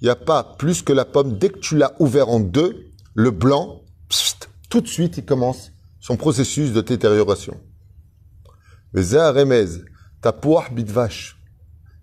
il 0.00 0.04
n'y 0.04 0.10
a 0.10 0.16
pas 0.16 0.44
plus 0.58 0.82
que 0.82 0.92
la 0.92 1.04
pomme. 1.04 1.38
Dès 1.38 1.48
que 1.48 1.58
tu 1.58 1.76
l'as 1.76 1.94
ouvert 1.98 2.28
en 2.28 2.40
deux, 2.40 2.90
le 3.14 3.30
blanc, 3.30 3.82
tout 4.68 4.80
de 4.80 4.88
suite, 4.88 5.16
il 5.18 5.24
commence 5.24 5.72
son 6.00 6.16
processus 6.16 6.72
de 6.72 6.80
détérioration. 6.80 7.58
Mais 8.92 9.02
Remez, 9.02 9.82
ta 10.20 10.32
poire 10.32 10.68
vache. 10.86 11.38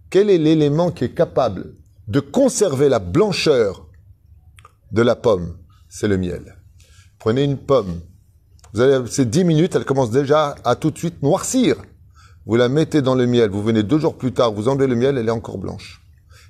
Quel 0.09 0.29
est 0.29 0.37
l'élément 0.37 0.91
qui 0.91 1.03
est 1.03 1.13
capable 1.13 1.75
de 2.07 2.19
conserver 2.19 2.89
la 2.89 2.99
blancheur 2.99 3.87
de 4.91 5.01
la 5.01 5.15
pomme? 5.15 5.57
C'est 5.89 6.07
le 6.07 6.17
miel. 6.17 6.55
Prenez 7.17 7.43
une 7.43 7.57
pomme. 7.57 7.99
Vous 8.73 8.81
allez, 8.81 9.05
c'est 9.07 9.29
10 9.29 9.43
minutes, 9.43 9.75
elle 9.75 9.85
commence 9.85 10.11
déjà 10.11 10.55
à 10.63 10.75
tout 10.75 10.91
de 10.91 10.97
suite 10.97 11.21
noircir. 11.23 11.75
Vous 12.45 12.55
la 12.55 12.69
mettez 12.69 13.01
dans 13.01 13.15
le 13.15 13.25
miel, 13.25 13.49
vous 13.49 13.63
venez 13.63 13.83
deux 13.83 13.99
jours 13.99 14.17
plus 14.17 14.31
tard, 14.31 14.53
vous 14.53 14.69
enlevez 14.69 14.87
le 14.87 14.95
miel, 14.95 15.17
elle 15.17 15.27
est 15.27 15.31
encore 15.31 15.57
blanche. 15.57 16.01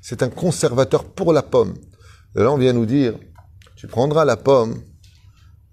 C'est 0.02 0.22
un 0.22 0.30
conservateur 0.30 1.06
pour 1.06 1.34
la 1.34 1.42
pomme. 1.42 1.74
Et 2.36 2.40
là, 2.40 2.52
on 2.52 2.58
vient 2.58 2.74
nous 2.74 2.86
dire, 2.86 3.16
tu 3.76 3.88
prendras 3.88 4.26
la 4.26 4.38
pomme, 4.38 4.82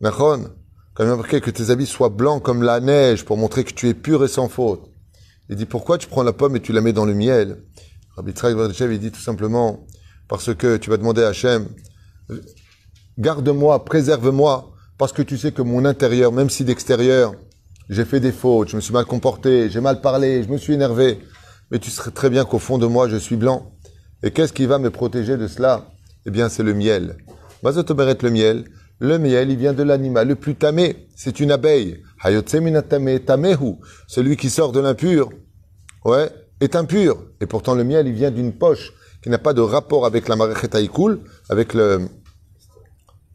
Nachon, 0.00 0.50
quand 0.94 1.04
même 1.04 1.22
que 1.22 1.50
tes 1.50 1.70
habits 1.70 1.86
soient 1.86 2.08
blancs 2.08 2.42
comme 2.42 2.62
la 2.62 2.80
neige 2.80 3.24
pour 3.24 3.36
montrer 3.36 3.64
que 3.64 3.72
tu 3.72 3.88
es 3.88 3.94
pur 3.94 4.24
et 4.24 4.28
sans 4.28 4.48
faute. 4.48 4.88
Il 5.48 5.56
dit, 5.56 5.66
pourquoi 5.66 5.98
tu 5.98 6.08
prends 6.08 6.22
la 6.22 6.32
pomme 6.32 6.56
et 6.56 6.60
tu 6.60 6.72
la 6.72 6.80
mets 6.80 6.92
dans 6.92 7.04
le 7.04 7.14
miel? 7.14 7.62
Rabbi 8.16 8.32
il 8.32 8.98
dit 8.98 9.12
tout 9.12 9.20
simplement, 9.20 9.86
parce 10.28 10.54
que 10.54 10.76
tu 10.76 10.90
vas 10.90 10.96
demander 10.96 11.22
à 11.22 11.28
Hachem, 11.28 11.68
garde-moi, 13.18 13.84
préserve-moi, 13.84 14.72
parce 14.98 15.12
que 15.12 15.22
tu 15.22 15.36
sais 15.38 15.52
que 15.52 15.62
mon 15.62 15.84
intérieur, 15.84 16.32
même 16.32 16.50
si 16.50 16.64
d'extérieur, 16.64 17.34
j'ai 17.88 18.04
fait 18.04 18.20
des 18.20 18.32
fautes, 18.32 18.68
je 18.68 18.76
me 18.76 18.80
suis 18.80 18.92
mal 18.92 19.04
comporté, 19.04 19.70
j'ai 19.70 19.80
mal 19.80 20.00
parlé, 20.00 20.42
je 20.42 20.48
me 20.48 20.58
suis 20.58 20.74
énervé. 20.74 21.18
Mais 21.70 21.78
tu 21.78 21.90
sais 21.90 22.10
très 22.10 22.30
bien 22.30 22.44
qu'au 22.44 22.58
fond 22.58 22.78
de 22.78 22.86
moi, 22.86 23.08
je 23.08 23.16
suis 23.16 23.36
blanc. 23.36 23.72
Et 24.22 24.30
qu'est-ce 24.30 24.52
qui 24.52 24.66
va 24.66 24.78
me 24.78 24.90
protéger 24.90 25.36
de 25.36 25.46
cela? 25.46 25.88
Eh 26.24 26.30
bien, 26.30 26.48
c'est 26.48 26.62
le 26.62 26.74
miel. 26.74 27.16
Mazotoberet 27.62 28.18
le 28.22 28.30
miel. 28.30 28.64
Le 28.98 29.18
miel, 29.18 29.50
il 29.50 29.56
vient 29.56 29.72
de 29.72 29.82
l'animal 29.82 30.28
le 30.28 30.36
plus 30.36 30.54
tamé. 30.54 31.08
C'est 31.16 31.40
une 31.40 31.50
abeille. 31.50 32.02
Tamehu. 32.22 33.76
Celui 34.06 34.36
qui 34.36 34.48
sort 34.50 34.72
de 34.72 34.80
l'impur, 34.80 35.30
ouais, 36.04 36.30
est 36.60 36.74
impur. 36.74 37.22
Et 37.40 37.46
pourtant, 37.46 37.74
le 37.74 37.84
miel, 37.84 38.06
il 38.06 38.14
vient 38.14 38.30
d'une 38.30 38.52
poche 38.52 38.92
qui 39.22 39.28
n'a 39.28 39.38
pas 39.38 39.52
de 39.52 39.60
rapport 39.60 40.06
avec 40.06 40.28
la 40.28 40.36
marechet 40.36 40.74
haïkoul, 40.74 41.20
avec 41.50 41.74
le, 41.74 42.08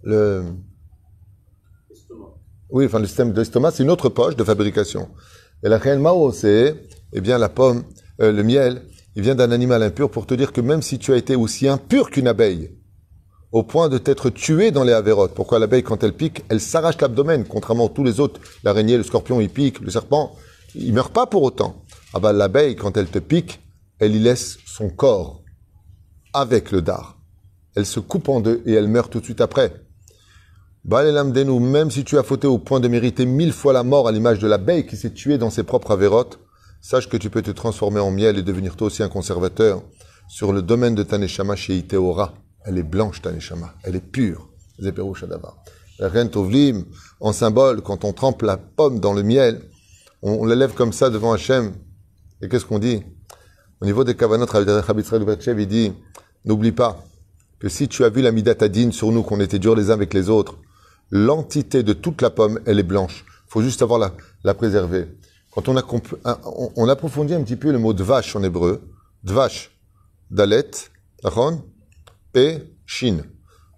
le, 0.03 0.43
oui, 2.69 2.85
enfin, 2.85 2.99
le 2.99 3.05
système 3.05 3.33
d'estomac, 3.33 3.71
c'est 3.71 3.83
une 3.83 3.91
autre 3.91 4.09
poche 4.09 4.35
de 4.35 4.43
fabrication. 4.43 5.09
Et 5.63 5.69
la 5.69 5.77
reine 5.77 5.99
Mao, 5.99 6.31
c'est, 6.31 6.75
eh 7.13 7.21
bien, 7.21 7.37
la 7.37 7.49
pomme, 7.49 7.83
euh, 8.21 8.31
le 8.31 8.43
miel, 8.43 8.83
il 9.15 9.23
vient 9.23 9.35
d'un 9.35 9.51
animal 9.51 9.83
impur 9.83 10.09
pour 10.09 10.25
te 10.25 10.33
dire 10.33 10.53
que 10.53 10.61
même 10.61 10.81
si 10.81 10.97
tu 10.97 11.11
as 11.11 11.17
été 11.17 11.35
aussi 11.35 11.67
impur 11.67 12.09
qu'une 12.09 12.27
abeille, 12.27 12.77
au 13.51 13.63
point 13.63 13.89
de 13.89 13.97
t'être 13.97 14.29
tué 14.29 14.71
dans 14.71 14.85
les 14.85 14.93
avérotes. 14.93 15.33
Pourquoi 15.33 15.59
l'abeille, 15.59 15.83
quand 15.83 16.03
elle 16.03 16.13
pique, 16.13 16.45
elle 16.47 16.61
s'arrache 16.61 16.99
l'abdomen, 17.01 17.43
contrairement 17.43 17.87
à 17.87 17.89
tous 17.89 18.05
les 18.05 18.21
autres. 18.21 18.39
L'araignée, 18.63 18.95
le 18.95 19.03
scorpion, 19.03 19.41
il 19.41 19.49
pique, 19.49 19.81
le 19.81 19.91
serpent, 19.91 20.33
il 20.73 20.93
meurt 20.93 21.11
pas 21.11 21.25
pour 21.25 21.43
autant. 21.43 21.83
Ah 22.13 22.19
bah, 22.19 22.31
l'abeille, 22.31 22.77
quand 22.77 22.95
elle 22.95 23.07
te 23.07 23.19
pique, 23.19 23.59
elle 23.99 24.15
y 24.15 24.19
laisse 24.19 24.57
son 24.65 24.89
corps 24.89 25.43
avec 26.33 26.71
le 26.71 26.81
dard. 26.81 27.17
Elle 27.75 27.85
se 27.85 27.99
coupe 27.99 28.29
en 28.29 28.39
deux 28.39 28.63
et 28.65 28.73
elle 28.73 28.87
meurt 28.87 29.11
tout 29.11 29.19
de 29.19 29.25
suite 29.25 29.41
après. 29.41 29.73
Nous, 30.83 31.59
même 31.59 31.91
si 31.91 32.03
tu 32.03 32.17
as 32.17 32.23
fauté 32.23 32.47
au 32.47 32.57
point 32.57 32.79
de 32.79 32.87
mériter 32.87 33.25
mille 33.25 33.53
fois 33.53 33.71
la 33.71 33.83
mort 33.83 34.07
à 34.07 34.11
l'image 34.11 34.39
de 34.39 34.47
l'abeille 34.47 34.87
qui 34.87 34.97
s'est 34.97 35.13
tuée 35.13 35.37
dans 35.37 35.51
ses 35.51 35.63
propres 35.63 35.91
avérotes, 35.91 36.39
sache 36.81 37.07
que 37.07 37.17
tu 37.17 37.29
peux 37.29 37.43
te 37.43 37.51
transformer 37.51 37.99
en 37.99 38.09
miel 38.09 38.37
et 38.39 38.41
devenir 38.41 38.75
toi 38.75 38.87
aussi 38.87 39.03
un 39.03 39.09
conservateur 39.09 39.83
sur 40.27 40.51
le 40.51 40.63
domaine 40.63 40.95
de 40.95 41.03
Taneshama 41.03 41.55
chez 41.55 41.75
Iteora. 41.77 42.33
Elle 42.65 42.79
est 42.79 42.83
blanche, 42.83 43.21
Taneshama. 43.21 43.75
Elle 43.83 43.95
est 43.95 44.11
pure. 44.11 44.49
Zéperu 44.79 45.13
Shadava. 45.13 45.55
La 45.99 46.09
reine 46.09 46.31
en 47.19 47.31
symbole, 47.31 47.81
quand 47.81 48.03
on 48.03 48.13
trempe 48.13 48.41
la 48.41 48.57
pomme 48.57 48.99
dans 48.99 49.13
le 49.13 49.21
miel, 49.21 49.61
on, 50.23 50.45
l'élève 50.45 50.73
comme 50.73 50.93
ça 50.93 51.11
devant 51.11 51.31
Hachem. 51.31 51.73
Et 52.41 52.49
qu'est-ce 52.49 52.65
qu'on 52.65 52.79
dit? 52.79 53.03
Au 53.81 53.85
niveau 53.85 54.03
des 54.03 54.15
kavanot, 54.15 54.47
il 54.47 55.67
dit, 55.67 55.93
n'oublie 56.45 56.71
pas 56.71 57.03
que 57.59 57.69
si 57.69 57.87
tu 57.87 58.03
as 58.03 58.09
vu 58.09 58.23
la 58.23 58.31
midatadine 58.31 58.91
sur 58.91 59.11
nous, 59.11 59.21
qu'on 59.21 59.39
était 59.39 59.59
durs 59.59 59.75
les 59.75 59.91
uns 59.91 59.93
avec 59.93 60.15
les 60.15 60.29
autres, 60.29 60.57
l'entité 61.11 61.83
de 61.83 61.93
toute 61.93 62.21
la 62.21 62.29
pomme, 62.29 62.59
elle 62.65 62.79
est 62.79 62.83
blanche. 62.83 63.25
Il 63.47 63.51
faut 63.51 63.61
juste 63.61 63.81
avoir 63.81 63.99
la, 63.99 64.13
la 64.43 64.53
préserver. 64.53 65.07
Quand 65.51 65.67
on, 65.67 65.75
a 65.75 65.83
on, 65.85 66.71
on, 66.75 66.87
approfondit 66.87 67.33
un 67.33 67.43
petit 67.43 67.57
peu 67.57 67.71
le 67.71 67.77
mot 67.77 67.93
de 67.93 68.03
vache 68.03 68.35
en 68.35 68.43
hébreu, 68.43 68.81
dvash, 69.23 69.71
dalet, 70.29 70.71
d'accord 71.21 71.61
P, 72.31 72.63
Shin. 72.85 73.23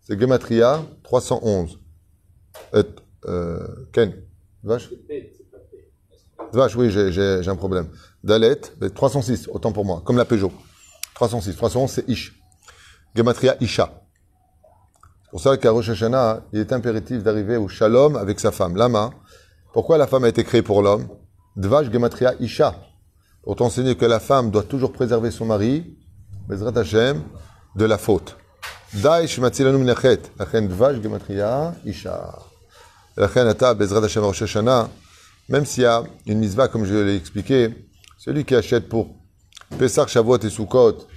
C'est 0.02 0.20
Gematria 0.20 0.86
311. 1.04 1.80
Et, 2.76 2.82
euh, 3.26 3.68
Ken 3.92 4.14
Vache 4.64 4.90
Vache, 6.52 6.76
oui, 6.76 6.92
j'ai 6.92 7.48
un 7.48 7.56
problème. 7.56 7.88
Dalet, 8.24 8.62
306, 8.94 9.48
autant 9.48 9.72
pour 9.72 9.86
moi, 9.86 10.04
comme 10.06 10.18
la 10.18 10.26
Peugeot. 10.26 10.52
306. 11.16 11.56
311, 11.56 11.92
c'est 11.92 12.08
Ish. 12.08 12.40
Gematria 13.16 13.56
Isha. 13.60 14.03
Pour 15.34 15.42
ça 15.42 15.58
qu'à 15.58 15.72
Rosh 15.72 15.90
Hashanah, 15.90 16.44
il 16.54 16.60
est 16.60 16.72
impératif 16.74 17.24
d'arriver 17.24 17.58
au 17.58 17.68
shalom 17.68 18.18
avec 18.18 18.40
sa 18.40 18.52
femme. 18.52 18.76
Lama, 18.76 19.10
pourquoi 19.74 19.98
la 19.98 20.06
femme 20.06 20.26
a 20.26 20.28
été 20.28 20.44
créée 20.44 20.62
pour 20.62 20.84
l'homme? 20.84 21.08
Dvash 21.56 21.92
Gematria 21.92 22.36
Isha. 22.40 22.76
Pour 23.42 23.56
t'enseigner 23.56 23.96
que 23.96 24.06
la 24.06 24.20
femme 24.20 24.52
doit 24.52 24.62
toujours 24.62 24.92
préserver 24.92 25.32
son 25.32 25.46
mari, 25.46 25.98
Bezrat 26.48 26.78
Hashem, 26.78 27.24
de 27.76 27.86
la 27.86 27.98
faute. 27.98 28.38
Dai 28.94 29.26
shmatzilanu 29.28 29.80
minachet. 29.80 30.22
Lachen 30.38 30.68
dvash 30.68 31.02
gematria 31.02 31.74
isha. 31.84 32.38
Lachen 33.18 33.48
ata 33.48 33.74
bezrat 33.74 34.04
Hashem 34.04 34.24
Rosh 34.24 34.44
Hashanah. 34.44 34.88
Même 35.50 35.66
s'il 35.66 35.82
y 35.82 35.88
a 35.88 36.04
une 36.28 36.38
misva, 36.38 36.68
comme 36.68 36.86
je 36.86 36.94
l'ai 36.94 37.16
expliqué, 37.16 37.88
celui 38.20 38.46
qui 38.46 38.54
achète 38.54 38.88
pour 38.88 39.16
Pessah, 39.80 40.06
Shavuot 40.06 40.38
et 40.38 40.52
Sukkot 40.52 41.08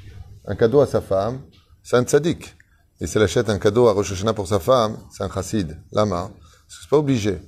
un 0.47 0.55
cadeau 0.55 0.81
à 0.81 0.87
sa 0.87 1.03
femme, 1.03 1.41
c'est 1.83 1.97
un 1.97 2.03
tzaddik. 2.05 2.55
Et 3.01 3.07
s'il 3.07 3.21
achète 3.21 3.51
un 3.51 3.59
cadeau 3.59 3.89
à 3.89 3.93
Rosh 3.93 4.13
Hashanah 4.13 4.33
pour 4.33 4.49
sa 4.49 4.59
femme, 4.59 4.97
c'est 5.11 5.23
un 5.23 5.31
chassid. 5.31 5.77
Lama, 5.93 6.31
c'est 6.69 6.89
pas 6.89 6.97
obligé. 6.97 7.39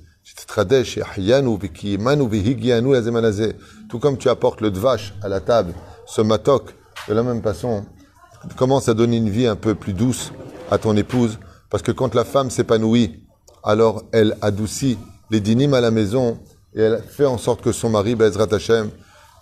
Tout 3.89 3.99
comme 3.99 4.17
tu 4.17 4.29
apportes 4.29 4.61
le 4.61 4.69
dvash 4.69 5.13
à 5.23 5.27
la 5.27 5.39
table, 5.39 5.73
ce 6.05 6.21
matok, 6.21 6.75
de 7.07 7.13
la 7.13 7.23
même 7.23 7.41
façon, 7.41 7.85
commence 8.55 8.89
à 8.89 8.93
donner 8.93 9.17
une 9.17 9.29
vie 9.29 9.47
un 9.47 9.55
peu 9.55 9.73
plus 9.73 9.93
douce 9.93 10.31
à 10.69 10.77
ton 10.77 10.95
épouse, 10.95 11.39
parce 11.69 11.81
que 11.81 11.91
quand 11.91 12.13
la 12.13 12.25
femme 12.25 12.51
s'épanouit, 12.51 13.23
alors 13.63 14.03
elle 14.11 14.37
adoucit 14.41 14.99
les 15.31 15.39
dynimes 15.39 15.73
à 15.73 15.81
la 15.81 15.91
maison 15.91 16.39
et 16.75 16.81
elle 16.81 17.01
fait 17.01 17.25
en 17.25 17.37
sorte 17.39 17.61
que 17.61 17.71
son 17.71 17.89
mari, 17.89 18.15
Bezrat 18.15 18.53
Hashem, 18.53 18.89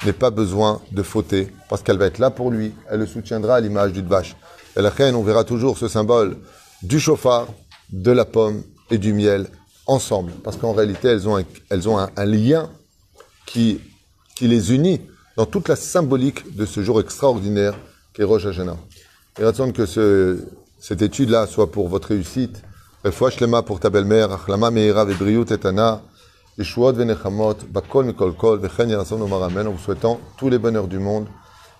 n'ait 0.05 0.13
pas 0.13 0.29
besoin 0.29 0.81
de 0.91 1.03
fauter, 1.03 1.51
parce 1.69 1.81
qu'elle 1.81 1.97
va 1.97 2.05
être 2.05 2.19
là 2.19 2.29
pour 2.29 2.49
lui, 2.49 2.73
elle 2.89 2.99
le 2.99 3.07
soutiendra 3.07 3.55
à 3.55 3.59
l'image 3.59 3.91
du 3.91 4.01
vache. 4.01 4.35
Et 4.77 4.81
la 4.81 4.91
reine, 4.91 5.15
on 5.15 5.23
verra 5.23 5.43
toujours 5.43 5.77
ce 5.77 5.87
symbole 5.87 6.37
du 6.83 6.99
chauffard, 6.99 7.47
de 7.91 8.11
la 8.11 8.25
pomme 8.25 8.63
et 8.91 8.97
du 8.97 9.13
miel 9.13 9.47
ensemble, 9.87 10.33
parce 10.43 10.57
qu'en 10.57 10.73
réalité, 10.73 11.07
elles 11.07 11.27
ont 11.27 11.37
un, 11.37 11.43
elles 11.69 11.89
ont 11.89 11.97
un, 11.97 12.25
lien 12.25 12.69
qui, 13.45 13.79
qui 14.35 14.47
les 14.47 14.73
unit 14.73 15.01
dans 15.37 15.45
toute 15.45 15.69
la 15.69 15.75
symbolique 15.75 16.55
de 16.55 16.65
ce 16.65 16.83
jour 16.83 16.99
extraordinaire 16.99 17.77
et 18.19 18.23
Rosh 18.23 18.45
Hashanah. 18.45 18.77
Et 19.39 19.43
attendre 19.43 19.73
que 19.73 19.85
ce, 19.85 20.43
cette 20.79 21.01
étude-là 21.01 21.47
soit 21.47 21.71
pour 21.71 21.87
votre 21.87 22.09
réussite. 22.09 22.61
Refouach 23.03 23.39
lema 23.39 23.61
pour 23.61 23.79
ta 23.79 23.89
belle-mère, 23.89 24.29
vebriut 24.47 25.45
etana, 25.51 26.01
yeshuot 26.57 26.93
venechamot, 26.93 27.55
bakol 27.69 28.05
mikol 28.05 28.33
kol, 28.35 28.59
vechen 28.59 28.89
yarason 28.89 29.21
omar 29.21 29.43
amen, 29.43 29.67
en 29.67 29.71
vous 29.71 29.77
souhaitant 29.77 30.19
tous 30.37 30.49
les 30.49 30.57
bonheurs 30.57 30.87
du 30.87 30.99
monde. 30.99 31.27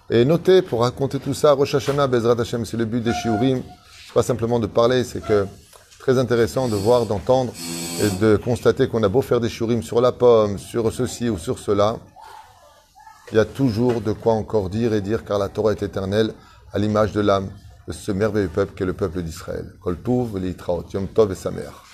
Et 0.10 0.24
notez, 0.26 0.62
pour 0.62 0.82
raconter 0.82 1.20
tout 1.20 1.34
ça, 1.34 1.52
Rosh 1.54 1.76
Hashanah, 1.76 2.08
Bezrat 2.08 2.40
Hashem, 2.40 2.66
c'est 2.66 2.78
le 2.78 2.86
but 2.86 3.02
des 3.02 3.14
shiurim. 3.14 3.62
C'est 4.06 4.14
pas 4.14 4.24
simplement 4.24 4.60
de 4.60 4.68
parler, 4.68 5.04
c'est 5.04 5.24
que 5.24 5.46
très 6.00 6.18
intéressant 6.18 6.70
de 6.70 6.76
voir, 6.76 7.06
d'entendre 7.06 7.52
et 8.02 8.10
de 8.22 8.38
constater 8.38 8.88
qu'on 8.88 9.04
a 9.04 9.10
beau 9.10 9.22
faire 9.22 9.42
des 9.42 9.50
shiurim 9.50 9.84
sur 9.84 10.00
la 10.00 10.12
pomme, 10.12 10.58
sur 10.58 10.92
ceci 10.94 11.30
ou 11.30 11.38
sur 11.38 11.60
cela 11.60 11.98
il 13.32 13.36
y 13.36 13.40
a 13.40 13.46
toujours 13.46 14.02
de 14.02 14.14
quoi 14.14 14.34
encore 14.34 14.70
dire 14.70 14.94
et 14.94 15.02
dire, 15.02 15.26
car 15.26 15.38
la 15.38 15.50
Torah 15.50 15.72
est 15.72 15.84
éternelle, 15.84 16.34
à 16.72 16.80
l'image 16.80 17.12
de 17.12 17.20
l'âme 17.20 17.50
de 17.88 17.94
ce 17.94 18.12
merveilleux 18.12 18.48
peuple 18.48 18.74
qu'est 18.74 18.86
le 18.86 18.94
peuple 18.94 19.22
d'Israël. 19.22 19.74
Kol 19.82 19.98
Tuv, 20.02 20.40
Yom 20.94 21.08
Tov 21.08 21.32
et 21.32 21.36
sa 21.36 21.52
mère. 21.52 21.87